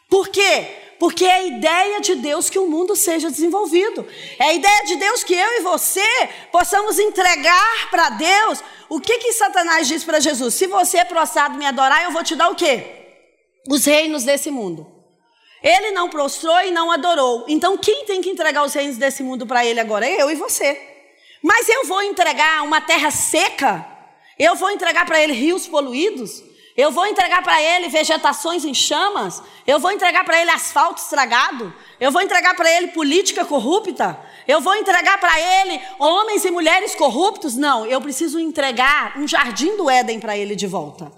[0.09, 0.84] Por quê?
[0.98, 4.07] Porque é a ideia de Deus que o mundo seja desenvolvido.
[4.38, 6.07] É a ideia de Deus que eu e você
[6.52, 10.54] possamos entregar para Deus o que que Satanás diz para Jesus?
[10.54, 12.85] Se você é prostrado me adorar, eu vou te dar o quê?
[13.68, 14.87] Os reinos desse mundo.
[15.62, 17.44] Ele não prostrou e não adorou.
[17.48, 20.09] Então quem tem que entregar os reinos desse mundo para ele agora?
[20.09, 20.80] Eu e você.
[21.42, 23.87] Mas eu vou entregar uma terra seca?
[24.38, 26.42] Eu vou entregar para ele rios poluídos?
[26.76, 29.40] Eu vou entregar para ele vegetações em chamas?
[29.64, 31.72] Eu vou entregar para ele asfalto estragado?
[32.00, 34.18] Eu vou entregar para ele política corrupta?
[34.46, 37.54] Eu vou entregar para ele homens e mulheres corruptos?
[37.54, 41.12] Não, eu preciso entregar um jardim do Éden para ele de volta.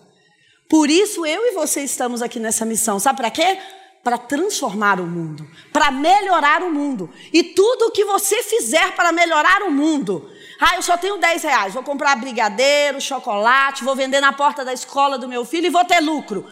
[0.68, 2.98] Por isso eu e você estamos aqui nessa missão.
[2.98, 3.58] Sabe para quê?
[4.04, 7.10] Para transformar o mundo, para melhorar o mundo.
[7.32, 10.30] E tudo o que você fizer para melhorar o mundo.
[10.60, 14.72] Ah, eu só tenho 10 reais, vou comprar brigadeiro, chocolate, vou vender na porta da
[14.72, 16.50] escola do meu filho e vou ter lucro.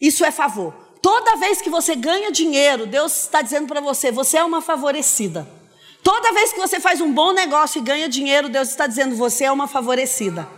[0.00, 0.74] Isso é favor.
[1.00, 5.48] Toda vez que você ganha dinheiro, Deus está dizendo para você: você é uma favorecida.
[6.02, 9.44] Toda vez que você faz um bom negócio e ganha dinheiro, Deus está dizendo: você
[9.44, 10.48] é uma favorecida.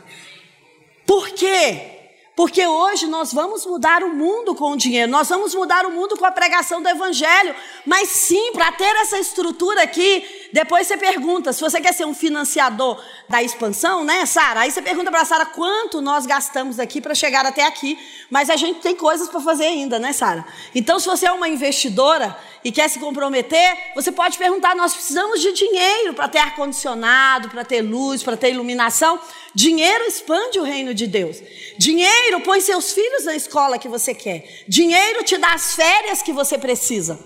[1.06, 1.97] Por quê?
[2.38, 6.16] Porque hoje nós vamos mudar o mundo com o dinheiro, nós vamos mudar o mundo
[6.16, 7.52] com a pregação do Evangelho.
[7.84, 12.14] Mas sim, para ter essa estrutura aqui, depois você pergunta: se você quer ser um
[12.14, 14.60] financiador da expansão, né, Sara?
[14.60, 17.98] Aí você pergunta para Sara quanto nós gastamos aqui para chegar até aqui,
[18.30, 20.46] mas a gente tem coisas para fazer ainda, né, Sara?
[20.72, 25.40] Então, se você é uma investidora e quer se comprometer, você pode perguntar: nós precisamos
[25.40, 29.20] de dinheiro para ter ar-condicionado, para ter luz, para ter iluminação.
[29.54, 31.38] Dinheiro expande o reino de Deus.
[31.78, 34.64] Dinheiro põe seus filhos na escola que você quer.
[34.68, 37.18] Dinheiro te dá as férias que você precisa.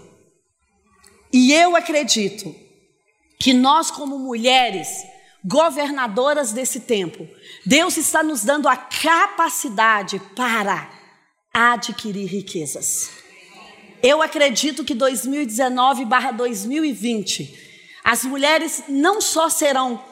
[1.32, 2.54] E eu acredito
[3.40, 4.88] que nós, como mulheres,
[5.44, 7.26] governadoras desse tempo,
[7.66, 10.88] Deus está nos dando a capacidade para
[11.52, 13.21] adquirir riquezas.
[14.03, 17.55] Eu acredito que 2019/2020
[18.03, 20.03] as mulheres não só serão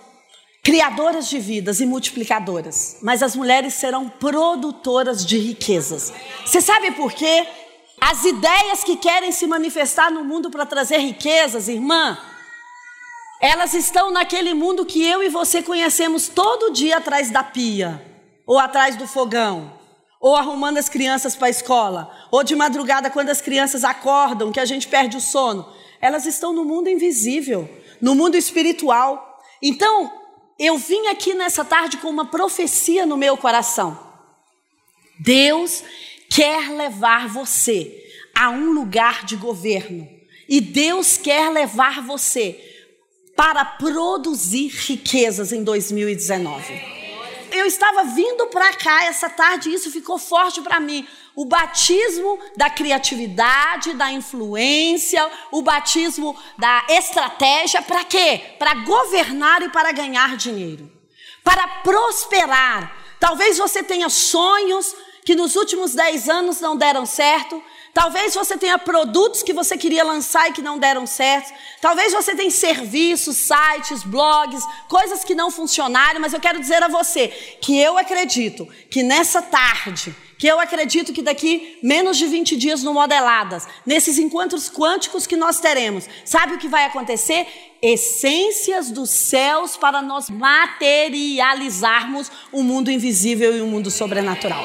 [0.63, 6.13] criadoras de vidas e multiplicadoras, mas as mulheres serão produtoras de riquezas.
[6.45, 7.49] Você sabe por quê?
[8.01, 12.17] As ideias que querem se manifestar no mundo para trazer riquezas, irmã,
[13.41, 18.01] elas estão naquele mundo que eu e você conhecemos todo dia atrás da pia,
[18.47, 19.80] ou atrás do fogão,
[20.21, 24.61] ou arrumando as crianças para a escola, ou de madrugada quando as crianças acordam, que
[24.61, 25.67] a gente perde o sono.
[25.99, 27.69] Elas estão no mundo invisível,
[28.01, 29.41] no mundo espiritual.
[29.63, 30.13] Então,
[30.59, 33.99] eu vim aqui nessa tarde com uma profecia no meu coração.
[35.19, 35.83] Deus
[36.29, 37.97] quer levar você
[38.35, 40.07] a um lugar de governo.
[40.47, 42.59] E Deus quer levar você
[43.37, 47.00] para produzir riquezas em 2019.
[47.53, 51.07] Eu estava vindo para cá essa tarde e isso ficou forte para mim.
[51.35, 58.55] O batismo da criatividade, da influência, o batismo da estratégia, para quê?
[58.59, 60.91] Para governar e para ganhar dinheiro,
[61.43, 62.97] para prosperar.
[63.19, 64.95] Talvez você tenha sonhos
[65.25, 67.63] que nos últimos 10 anos não deram certo,
[67.93, 71.53] Talvez você tenha produtos que você queria lançar e que não deram certo.
[71.81, 76.89] Talvez você tenha serviços, sites, blogs, coisas que não funcionaram, mas eu quero dizer a
[76.89, 77.29] você
[77.61, 82.83] que eu acredito que nessa tarde, que eu acredito que daqui menos de 20 dias
[82.83, 87.47] no Modeladas, nesses encontros quânticos que nós teremos, sabe o que vai acontecer?
[87.83, 94.65] Essências dos céus para nós materializarmos o mundo invisível e o mundo sobrenatural.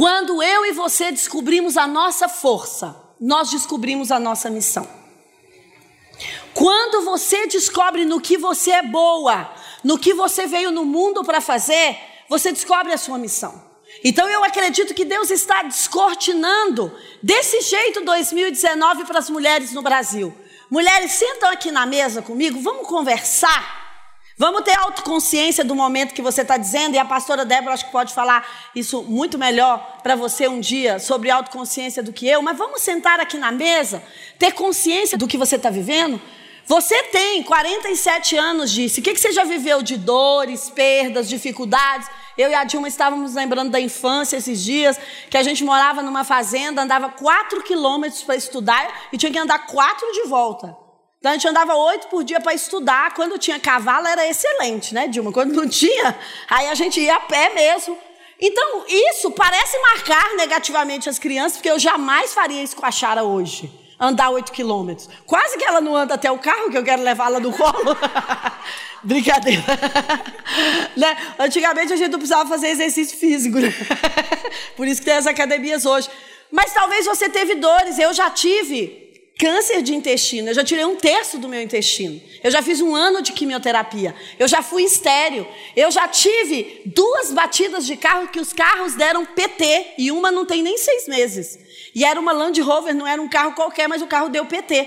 [0.00, 4.88] Quando eu e você descobrimos a nossa força, nós descobrimos a nossa missão.
[6.54, 9.52] Quando você descobre no que você é boa,
[9.84, 11.98] no que você veio no mundo para fazer,
[12.30, 13.62] você descobre a sua missão.
[14.02, 16.90] Então eu acredito que Deus está descortinando
[17.22, 20.34] desse jeito 2019 para as mulheres no Brasil.
[20.70, 23.79] Mulheres, sentam aqui na mesa comigo, vamos conversar.
[24.40, 27.92] Vamos ter autoconsciência do momento que você está dizendo, e a pastora Débora acho que
[27.92, 32.56] pode falar isso muito melhor para você um dia sobre autoconsciência do que eu, mas
[32.56, 34.02] vamos sentar aqui na mesa,
[34.38, 36.18] ter consciência do que você está vivendo.
[36.64, 39.00] Você tem 47 anos disso.
[39.00, 42.08] O que, que você já viveu de dores, perdas, dificuldades?
[42.38, 46.24] Eu e a Dilma estávamos lembrando da infância esses dias, que a gente morava numa
[46.24, 50.79] fazenda, andava 4 quilômetros para estudar e tinha que andar 4 de volta.
[51.20, 53.12] Então a gente andava oito por dia para estudar.
[53.12, 55.30] Quando tinha cavalo era excelente, né, Dilma?
[55.30, 56.18] Quando não tinha,
[56.48, 57.96] aí a gente ia a pé mesmo.
[58.40, 63.22] Então isso parece marcar negativamente as crianças, porque eu jamais faria isso com a Chara
[63.22, 63.70] hoje.
[64.00, 65.10] Andar oito quilômetros.
[65.26, 67.94] Quase que ela não anda até o carro, que eu quero levá-la no colo.
[69.04, 69.62] Brincadeira.
[70.96, 71.34] né?
[71.38, 73.58] Antigamente a gente não precisava fazer exercício físico.
[73.58, 73.68] Né?
[74.74, 76.08] Por isso que tem as academias hoje.
[76.50, 79.09] Mas talvez você teve dores, eu já tive
[79.40, 80.48] câncer de intestino.
[80.48, 82.20] Eu já tirei um terço do meu intestino.
[82.44, 84.14] Eu já fiz um ano de quimioterapia.
[84.38, 85.48] Eu já fui estéreo.
[85.74, 90.44] Eu já tive duas batidas de carro que os carros deram PT e uma não
[90.44, 91.58] tem nem seis meses.
[91.94, 94.86] E era uma Land Rover, não era um carro qualquer, mas o carro deu PT.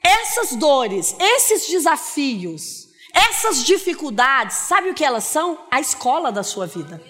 [0.00, 5.58] Essas dores, esses desafios, essas dificuldades, sabe o que elas são?
[5.68, 7.02] A escola da sua vida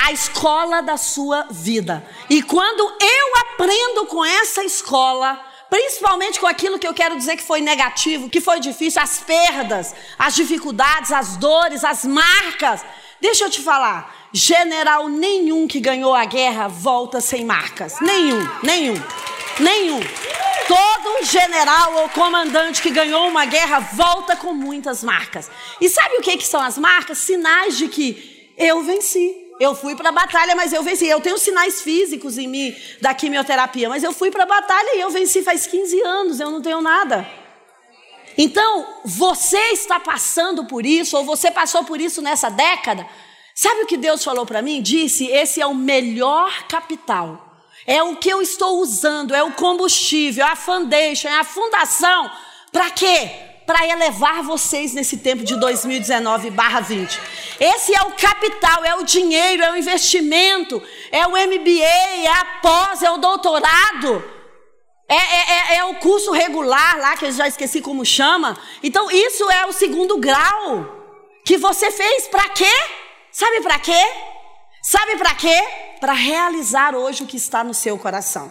[0.00, 2.06] a escola da sua vida.
[2.28, 5.40] E quando eu aprendo com essa escola,
[5.72, 9.94] principalmente com aquilo que eu quero dizer que foi negativo, que foi difícil, as perdas,
[10.18, 12.84] as dificuldades, as dores, as marcas.
[13.20, 18.00] Deixa eu te falar, general nenhum que ganhou a guerra volta sem marcas.
[18.00, 19.02] Nenhum, nenhum,
[19.60, 20.00] nenhum.
[20.68, 25.50] Todo general ou comandante que ganhou uma guerra volta com muitas marcas.
[25.80, 27.18] E sabe o que, que são as marcas?
[27.18, 29.41] Sinais de que eu venci.
[29.62, 31.06] Eu fui para a batalha, mas eu venci.
[31.06, 35.00] Eu tenho sinais físicos em mim da quimioterapia, mas eu fui para a batalha e
[35.00, 37.24] eu venci faz 15 anos, eu não tenho nada.
[38.36, 43.06] Então, você está passando por isso, ou você passou por isso nessa década.
[43.54, 44.82] Sabe o que Deus falou para mim?
[44.82, 47.56] Disse: esse é o melhor capital
[47.86, 52.28] É o que eu estou usando, é o combustível, é a foundation, é a fundação.
[52.72, 53.51] Para quê?
[53.66, 57.20] Para elevar vocês nesse tempo de 2019/20.
[57.60, 62.44] Esse é o capital, é o dinheiro, é o investimento, é o MBA, é a
[62.60, 64.24] pós, é o doutorado.
[65.08, 68.58] É, é, é, é, o curso regular lá, que eu já esqueci como chama.
[68.82, 71.02] Então, isso é o segundo grau
[71.44, 72.72] que você fez para quê?
[73.30, 74.12] Sabe para quê?
[74.82, 75.62] Sabe para quê?
[76.00, 78.50] Para realizar hoje o que está no seu coração.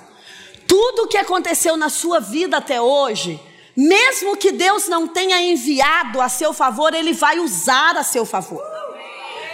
[0.68, 3.39] Tudo o que aconteceu na sua vida até hoje,
[3.76, 8.61] mesmo que Deus não tenha enviado a seu favor, Ele vai usar a seu favor.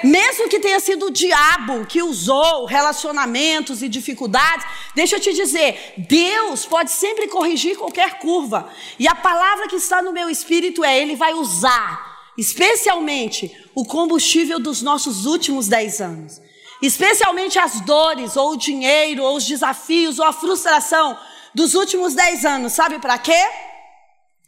[0.04, 5.94] Mesmo que tenha sido o diabo que usou relacionamentos e dificuldades, deixa eu te dizer,
[5.98, 8.70] Deus pode sempre corrigir qualquer curva.
[9.00, 14.60] E a palavra que está no meu espírito é: Ele vai usar, especialmente, o combustível
[14.60, 16.40] dos nossos últimos dez anos.
[16.80, 21.18] Especialmente as dores, ou o dinheiro, ou os desafios, ou a frustração
[21.56, 22.74] dos últimos dez anos.
[22.74, 23.44] Sabe para quê?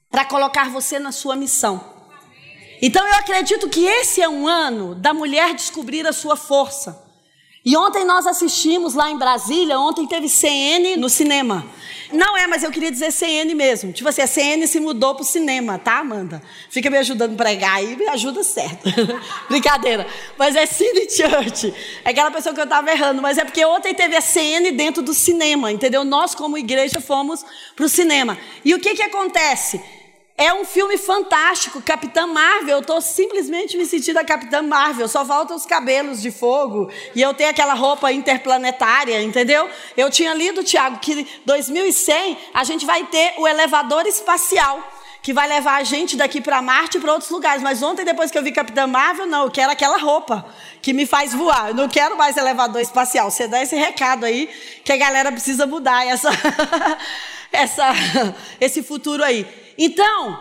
[0.09, 1.83] Para colocar você na sua missão.
[2.81, 7.09] Então eu acredito que esse é um ano da mulher descobrir a sua força.
[7.65, 11.65] E ontem nós assistimos lá em Brasília, ontem teve CN no cinema.
[12.11, 13.91] Não é, mas eu queria dizer CN mesmo.
[13.91, 16.41] Tipo assim, a CN se mudou para o cinema, tá, Amanda?
[16.69, 18.89] Fica me ajudando a pregar aí, me ajuda certo.
[19.49, 20.07] Brincadeira.
[20.37, 21.73] Mas é Cine Church.
[22.03, 25.03] É aquela pessoa que eu estava errando, mas é porque ontem teve a CN dentro
[25.03, 26.05] do cinema, entendeu?
[26.05, 27.45] Nós, como igreja, fomos
[27.75, 28.37] para o cinema.
[28.63, 29.79] E o que, que acontece?
[30.41, 32.77] É um filme fantástico, Capitã Marvel.
[32.77, 35.05] Eu estou simplesmente me sentindo a Capitã Marvel.
[35.09, 39.69] Só faltam os cabelos de fogo e eu tenho aquela roupa interplanetária, entendeu?
[39.97, 44.81] Eu tinha lido, Tiago, que 2100 a gente vai ter o elevador espacial
[45.21, 47.61] que vai levar a gente daqui para Marte e para outros lugares.
[47.61, 50.45] Mas ontem, depois que eu vi Capitã Marvel, não, eu quero aquela roupa
[50.81, 51.71] que me faz voar.
[51.71, 53.29] Eu não quero mais elevador espacial.
[53.29, 54.49] Você dá esse recado aí
[54.85, 56.29] que a galera precisa mudar essa,
[57.51, 57.93] essa,
[58.61, 59.45] esse futuro aí.
[59.81, 60.37] Então,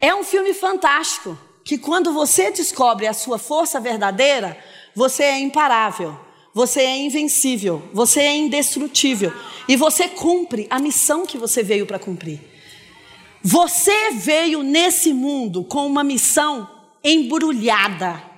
[0.00, 4.56] é um filme fantástico que quando você descobre a sua força verdadeira,
[4.96, 6.18] você é imparável,
[6.54, 9.30] você é invencível, você é indestrutível
[9.68, 12.40] e você cumpre a missão que você veio para cumprir.
[13.42, 16.66] Você veio nesse mundo com uma missão
[17.04, 18.32] embrulhada.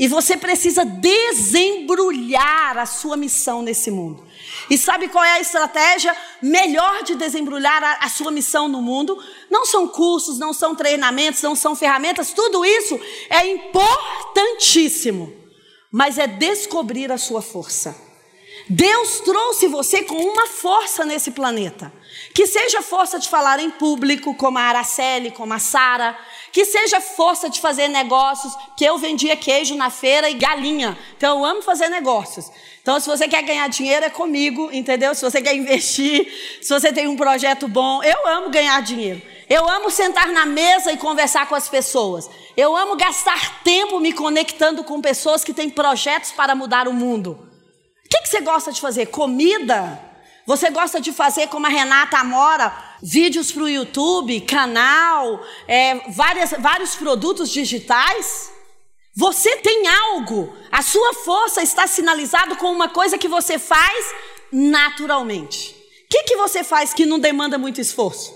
[0.00, 4.26] E você precisa desembrulhar a sua missão nesse mundo.
[4.70, 9.22] E sabe qual é a estratégia melhor de desembrulhar a, a, sua missão no mundo?
[9.50, 12.98] Não são cursos, não são treinamentos, não são ferramentas, tudo isso
[13.28, 15.32] é importantíssimo,
[15.90, 17.96] mas é descobrir a sua força.
[18.68, 21.92] Deus trouxe você com uma força nesse planeta.
[22.34, 26.16] Que seja força de falar em público, como a Araceli, como a Sara,
[26.52, 30.98] que seja força de fazer negócios, que eu vendia queijo na feira e galinha.
[31.16, 32.50] Então eu amo fazer negócios.
[32.82, 35.14] Então se você quer ganhar dinheiro é comigo, entendeu?
[35.14, 39.22] Se você quer investir, se você tem um projeto bom, eu amo ganhar dinheiro.
[39.48, 42.30] Eu amo sentar na mesa e conversar com as pessoas.
[42.56, 47.48] Eu amo gastar tempo me conectando com pessoas que têm projetos para mudar o mundo.
[48.04, 49.06] O que, que você gosta de fazer?
[49.06, 50.09] Comida?
[50.50, 56.50] Você gosta de fazer como a Renata Amora, vídeos para o YouTube, canal, é, várias,
[56.58, 58.50] vários produtos digitais?
[59.14, 64.12] Você tem algo, a sua força está sinalizado com uma coisa que você faz
[64.50, 65.70] naturalmente.
[65.70, 68.34] O que, que você faz que não demanda muito esforço?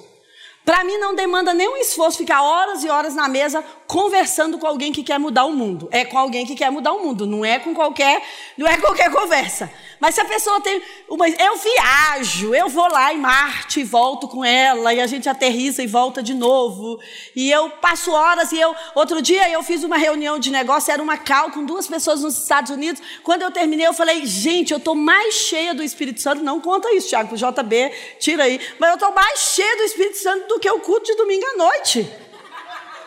[0.64, 4.92] Para mim não demanda nenhum esforço ficar horas e horas na mesa conversando com alguém
[4.92, 5.88] que quer mudar o mundo.
[5.90, 8.22] É com alguém que quer mudar o mundo, não é com qualquer,
[8.56, 9.70] não é qualquer conversa.
[10.00, 14.28] Mas se a pessoa tem uma, eu viajo, eu vou lá em Marte e volto
[14.28, 16.98] com ela e a gente aterriza e volta de novo.
[17.34, 21.02] E eu passo horas e eu outro dia eu fiz uma reunião de negócio, era
[21.02, 23.02] uma cal com duas pessoas nos Estados Unidos.
[23.22, 26.92] Quando eu terminei, eu falei: "Gente, eu tô mais cheia do Espírito Santo, não conta
[26.94, 28.60] isso, Tiago, pro JB, tira aí.
[28.78, 31.56] Mas eu tô mais cheia do Espírito Santo do que o culto de domingo à
[31.56, 32.23] noite.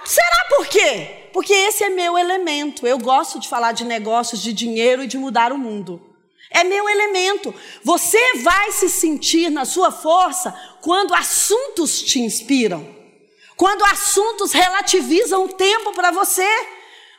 [0.07, 1.29] Será por quê?
[1.33, 2.87] Porque esse é meu elemento.
[2.87, 6.01] Eu gosto de falar de negócios, de dinheiro e de mudar o mundo.
[6.49, 7.53] É meu elemento.
[7.83, 12.87] Você vai se sentir na sua força quando assuntos te inspiram.
[13.57, 16.47] Quando assuntos relativizam o tempo para você.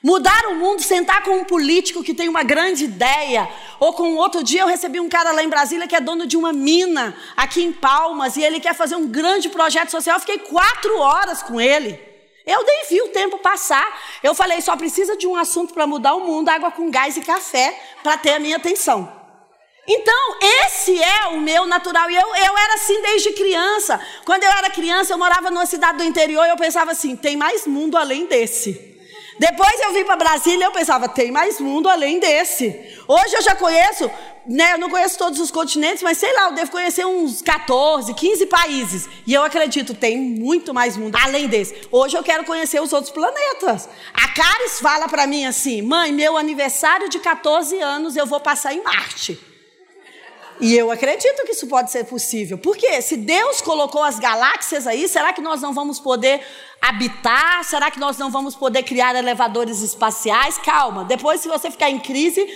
[0.02, 3.48] Mudar o mundo, sentar com um político que tem uma grande ideia,
[3.80, 6.36] ou com outro dia eu recebi um cara lá em Brasília que é dono de
[6.36, 10.16] uma mina aqui em Palmas e ele quer fazer um grande projeto social.
[10.16, 12.07] Eu fiquei quatro horas com ele.
[12.48, 13.86] Eu nem vi o tempo passar.
[14.22, 17.20] Eu falei, só precisa de um assunto para mudar o mundo, água com gás e
[17.20, 19.12] café, para ter a minha atenção.
[19.86, 22.10] Então, esse é o meu natural.
[22.10, 24.00] E eu, eu era assim desde criança.
[24.24, 27.36] Quando eu era criança, eu morava numa cidade do interior e eu pensava assim: tem
[27.36, 28.97] mais mundo além desse.
[29.38, 32.68] Depois eu vim para Brasília e eu pensava, tem mais mundo além desse.
[33.06, 34.10] Hoje eu já conheço
[34.48, 38.14] né, eu não conheço todos os continentes, mas sei lá, eu devo conhecer uns 14,
[38.14, 39.08] 15 países.
[39.26, 41.76] E eu acredito, tem muito mais mundo além desse.
[41.92, 43.86] Hoje eu quero conhecer os outros planetas.
[44.14, 48.72] A Caris fala para mim assim: mãe, meu aniversário de 14 anos eu vou passar
[48.72, 49.38] em Marte.
[50.60, 52.58] E eu acredito que isso pode ser possível.
[52.58, 56.40] Porque se Deus colocou as galáxias aí, será que nós não vamos poder
[56.80, 57.64] habitar?
[57.64, 60.58] Será que nós não vamos poder criar elevadores espaciais?
[60.58, 62.46] Calma, depois, se você ficar em crise,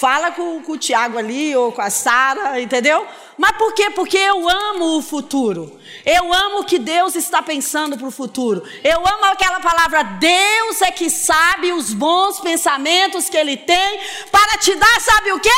[0.00, 3.06] fala com, com o Tiago ali ou com a Sara, entendeu?
[3.36, 3.90] Mas por quê?
[3.90, 5.80] Porque eu amo o futuro.
[6.04, 8.62] Eu amo o que Deus está pensando para o futuro.
[8.84, 14.58] Eu amo aquela palavra, Deus é que sabe os bons pensamentos que Ele tem para
[14.58, 15.50] te dar, sabe o quê?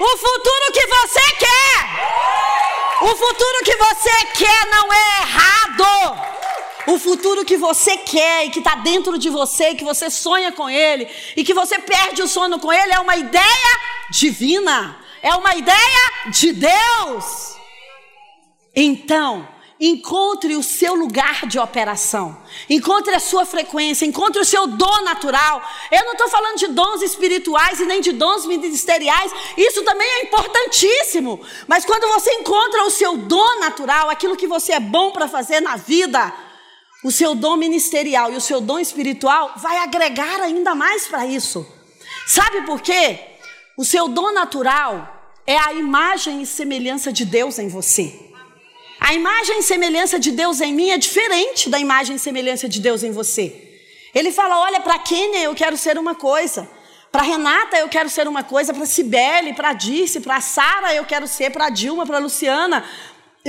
[0.00, 2.26] O futuro que você quer.
[3.02, 6.45] O futuro que você quer não é errado.
[6.86, 10.70] O futuro que você quer e que está dentro de você, que você sonha com
[10.70, 13.80] ele e que você perde o sono com ele, é uma ideia
[14.10, 17.56] divina, é uma ideia de Deus.
[18.74, 22.36] Então, encontre o seu lugar de operação,
[22.68, 25.62] encontre a sua frequência, encontre o seu dom natural.
[25.90, 30.22] Eu não estou falando de dons espirituais e nem de dons ministeriais, isso também é
[30.22, 31.40] importantíssimo.
[31.66, 35.60] Mas quando você encontra o seu dom natural, aquilo que você é bom para fazer
[35.60, 36.32] na vida,
[37.06, 41.64] o seu dom ministerial e o seu dom espiritual vai agregar ainda mais para isso.
[42.26, 43.20] Sabe por quê?
[43.76, 44.92] O seu dom natural
[45.46, 48.12] é a imagem e semelhança de Deus em você.
[48.98, 52.80] A imagem e semelhança de Deus em mim é diferente da imagem e semelhança de
[52.80, 53.44] Deus em você.
[54.12, 56.68] Ele fala: olha, para Kênia eu quero ser uma coisa.
[57.12, 61.28] Para Renata eu quero ser uma coisa, para Cibele, para Dirce, para Sara eu quero
[61.28, 62.84] ser, para Dilma, para Luciana,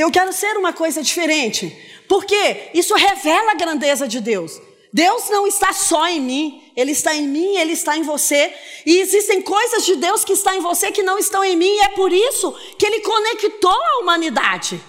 [0.02, 1.76] eu quero ser uma coisa diferente.
[2.08, 4.62] Porque isso revela a grandeza de Deus.
[4.94, 8.54] Deus não está só em mim, Ele está em mim, Ele está em você.
[8.86, 11.82] E existem coisas de Deus que estão em você que não estão em mim, e
[11.82, 14.82] é por isso que Ele conectou a humanidade.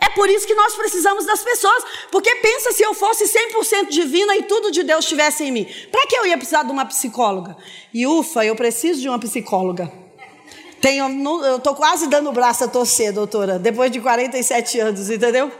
[0.00, 1.84] É por isso que nós precisamos das pessoas.
[2.10, 5.66] Porque pensa se eu fosse 100% divina e tudo de Deus estivesse em mim.
[5.90, 7.56] Para que eu ia precisar de uma psicóloga?
[7.92, 10.07] E ufa, eu preciso de uma psicóloga.
[10.80, 11.08] Tenho,
[11.44, 15.50] eu estou quase dando o braço a torcer, doutora, depois de 47 anos, entendeu?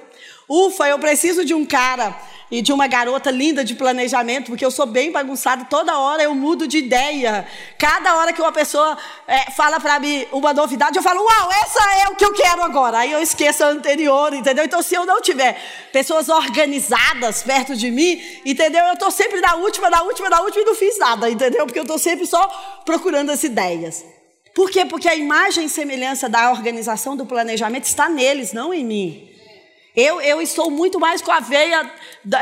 [0.49, 2.17] Ufa, eu preciso de um cara
[2.51, 6.35] e de uma garota linda de planejamento, porque eu sou bem bagunçada, toda hora eu
[6.35, 7.47] mudo de ideia.
[7.77, 8.97] Cada hora que uma pessoa
[9.27, 12.63] é, fala para mim uma novidade, eu falo, uau, essa é o que eu quero
[12.63, 13.01] agora.
[13.01, 14.65] Aí eu esqueço a anterior, entendeu?
[14.65, 15.61] Então, se eu não tiver
[15.93, 18.87] pessoas organizadas perto de mim, entendeu?
[18.87, 21.67] Eu estou sempre na última, na última, na última e não fiz nada, entendeu?
[21.67, 22.47] Porque eu estou sempre só
[22.87, 24.03] procurando as ideias.
[24.59, 24.85] Por quê?
[24.85, 29.31] Porque a imagem e semelhança da organização do planejamento está neles, não em mim.
[29.95, 31.89] Eu, eu estou muito mais com a veia,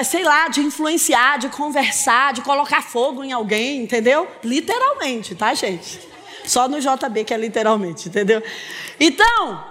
[0.02, 4.26] sei lá, de influenciar, de conversar, de colocar fogo em alguém, entendeu?
[4.42, 6.00] Literalmente, tá, gente?
[6.46, 8.42] Só no JB que é literalmente, entendeu?
[8.98, 9.66] Então,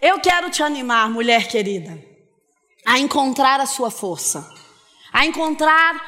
[0.00, 1.98] eu quero te animar, mulher querida,
[2.86, 4.48] a encontrar a sua força,
[5.12, 6.00] a encontrar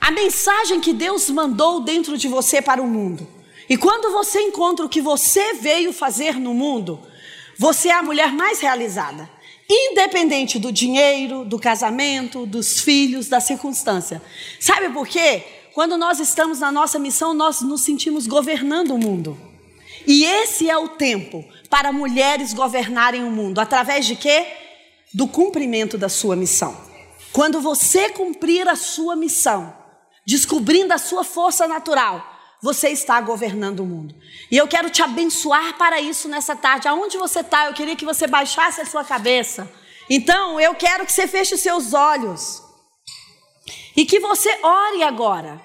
[0.00, 3.39] a mensagem que Deus mandou dentro de você para o mundo.
[3.70, 7.00] E quando você encontra o que você veio fazer no mundo,
[7.56, 9.30] você é a mulher mais realizada.
[9.70, 14.20] Independente do dinheiro, do casamento, dos filhos, da circunstância.
[14.58, 15.44] Sabe por quê?
[15.72, 19.38] Quando nós estamos na nossa missão, nós nos sentimos governando o mundo.
[20.04, 23.60] E esse é o tempo para mulheres governarem o mundo.
[23.60, 24.48] Através de quê?
[25.14, 26.76] Do cumprimento da sua missão.
[27.32, 29.72] Quando você cumprir a sua missão,
[30.26, 32.29] descobrindo a sua força natural,
[32.62, 34.14] você está governando o mundo.
[34.50, 36.88] E eu quero te abençoar para isso nessa tarde.
[36.88, 39.70] Aonde você está, eu queria que você baixasse a sua cabeça.
[40.08, 42.62] Então, eu quero que você feche os seus olhos.
[43.96, 45.60] E que você ore agora.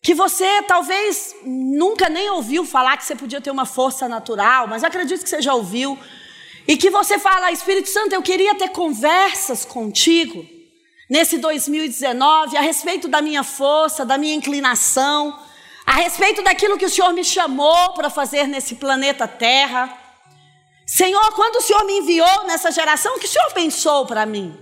[0.00, 4.84] Que você talvez nunca nem ouviu falar que você podia ter uma força natural, mas
[4.84, 5.98] acredito que você já ouviu.
[6.68, 10.46] E que você fala, Espírito Santo, eu queria ter conversas contigo
[11.10, 15.47] nesse 2019 a respeito da minha força, da minha inclinação
[15.88, 19.90] a respeito daquilo que o Senhor me chamou para fazer nesse planeta Terra.
[20.86, 24.54] Senhor, quando o Senhor me enviou nessa geração, o que o Senhor pensou para mim?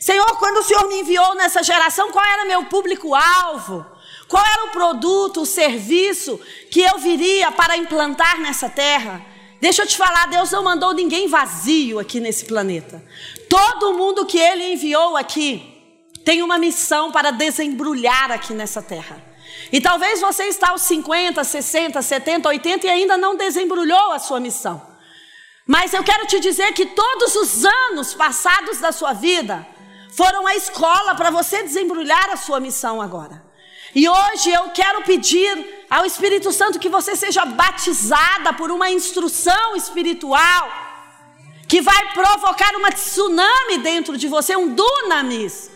[0.00, 3.86] Senhor, quando o Senhor me enviou nessa geração, qual era meu público-alvo?
[4.26, 9.24] Qual era o produto, o serviço que eu viria para implantar nessa terra?
[9.60, 13.00] Deixa eu te falar, Deus não mandou ninguém vazio aqui nesse planeta.
[13.48, 15.62] Todo mundo que Ele enviou aqui
[16.24, 19.30] tem uma missão para desembrulhar aqui nessa terra.
[19.72, 24.40] E talvez você está aos 50, 60, 70, 80 e ainda não desembrulhou a sua
[24.40, 24.80] missão.
[25.66, 29.66] Mas eu quero te dizer que todos os anos passados da sua vida
[30.14, 33.42] foram a escola para você desembrulhar a sua missão agora.
[33.94, 39.76] E hoje eu quero pedir ao Espírito Santo que você seja batizada por uma instrução
[39.76, 40.70] espiritual
[41.68, 45.70] que vai provocar uma tsunami dentro de você, um dunamis,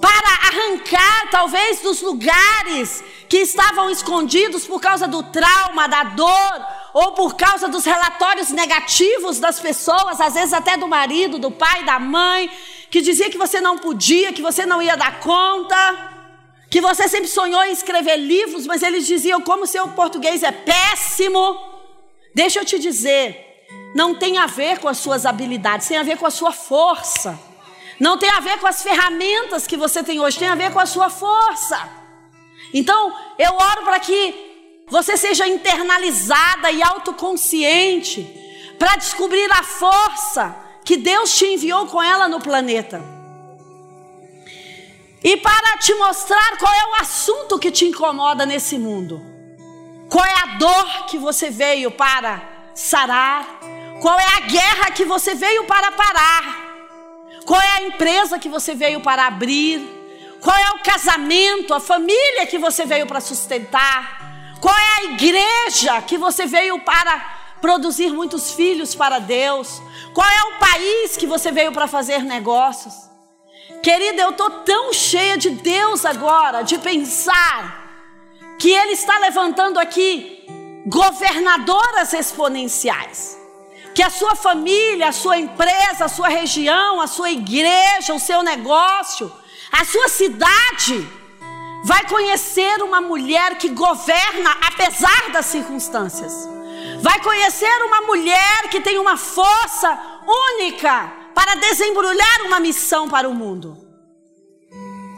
[0.00, 0.17] para
[0.48, 7.36] arrancar talvez dos lugares que estavam escondidos por causa do trauma, da dor, ou por
[7.36, 12.50] causa dos relatórios negativos das pessoas, às vezes até do marido, do pai, da mãe,
[12.90, 16.16] que dizia que você não podia, que você não ia dar conta
[16.70, 21.58] que você sempre sonhou em escrever livros, mas eles diziam como seu português é péssimo.
[22.34, 26.18] Deixa eu te dizer, não tem a ver com as suas habilidades, tem a ver
[26.18, 27.38] com a sua força.
[27.98, 30.78] Não tem a ver com as ferramentas que você tem hoje, tem a ver com
[30.78, 31.88] a sua força.
[32.72, 38.26] Então, eu oro para que você seja internalizada e autoconsciente
[38.78, 43.02] para descobrir a força que Deus te enviou com ela no planeta.
[45.22, 49.20] E para te mostrar qual é o assunto que te incomoda nesse mundo.
[50.08, 52.40] Qual é a dor que você veio para
[52.74, 53.58] sarar?
[54.00, 56.67] Qual é a guerra que você veio para parar?
[57.48, 59.80] Qual é a empresa que você veio para abrir?
[60.38, 64.58] Qual é o casamento, a família que você veio para sustentar?
[64.60, 67.18] Qual é a igreja que você veio para
[67.58, 69.80] produzir muitos filhos para Deus?
[70.12, 72.92] Qual é o país que você veio para fazer negócios?
[73.82, 77.62] Querida, eu estou tão cheia de Deus agora, de pensar
[78.58, 80.44] que Ele está levantando aqui
[80.86, 83.37] governadoras exponenciais.
[83.98, 88.44] Que a sua família, a sua empresa, a sua região, a sua igreja, o seu
[88.44, 89.28] negócio,
[89.72, 91.04] a sua cidade,
[91.82, 96.48] vai conhecer uma mulher que governa apesar das circunstâncias.
[97.00, 99.90] Vai conhecer uma mulher que tem uma força
[100.52, 103.76] única para desembrulhar uma missão para o mundo.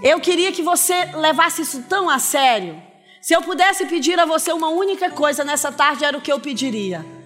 [0.02, 2.82] Eu queria que você levasse isso tão a sério.
[3.20, 6.40] Se eu pudesse pedir a você uma única coisa nessa tarde, era o que eu
[6.40, 7.19] pediria.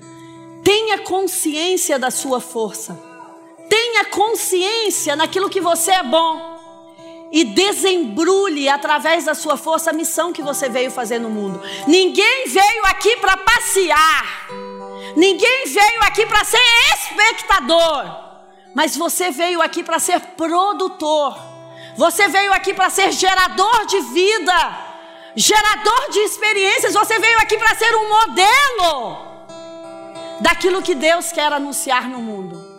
[0.65, 2.99] Tenha consciência da sua força.
[3.69, 6.55] Tenha consciência naquilo que você é bom.
[7.31, 11.61] E desembrulhe através da sua força a missão que você veio fazer no mundo.
[11.87, 14.49] Ninguém veio aqui para passear.
[15.17, 16.59] Ninguém veio aqui para ser
[16.95, 18.25] espectador
[18.75, 21.39] mas você veio aqui para ser produtor.
[21.97, 24.79] Você veio aqui para ser gerador de vida,
[25.37, 26.93] gerador de experiências.
[26.93, 29.34] Você veio aqui para ser um modelo
[30.41, 32.75] daquilo que Deus quer anunciar no mundo.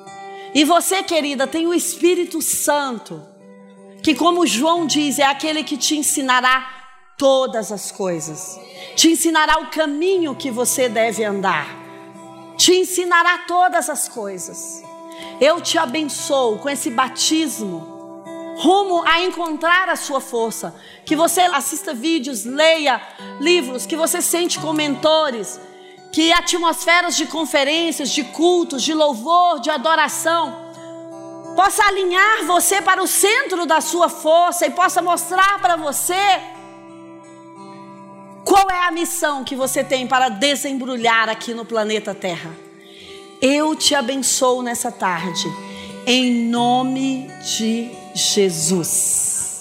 [0.54, 3.22] E você, querida, tem o Espírito Santo,
[4.02, 6.66] que, como João diz, é aquele que te ensinará
[7.18, 8.60] todas as coisas,
[8.96, 11.68] te ensinará o caminho que você deve andar,
[12.58, 14.84] te ensinará todas as coisas.
[15.40, 17.96] Eu te abençoo com esse batismo,
[18.58, 20.76] rumo a encontrar a sua força.
[21.06, 23.02] Que você assista vídeos, leia
[23.40, 25.60] livros, que você sente com mentores,
[26.16, 30.56] que atmosferas de conferências, de cultos, de louvor, de adoração,
[31.58, 36.14] possa alinhar você para o centro da sua força e possa mostrar para você
[38.46, 42.56] qual é a missão que você tem para desembrulhar aqui no planeta Terra.
[43.42, 45.46] Eu te abençoo nessa tarde,
[46.08, 49.55] em nome de Jesus.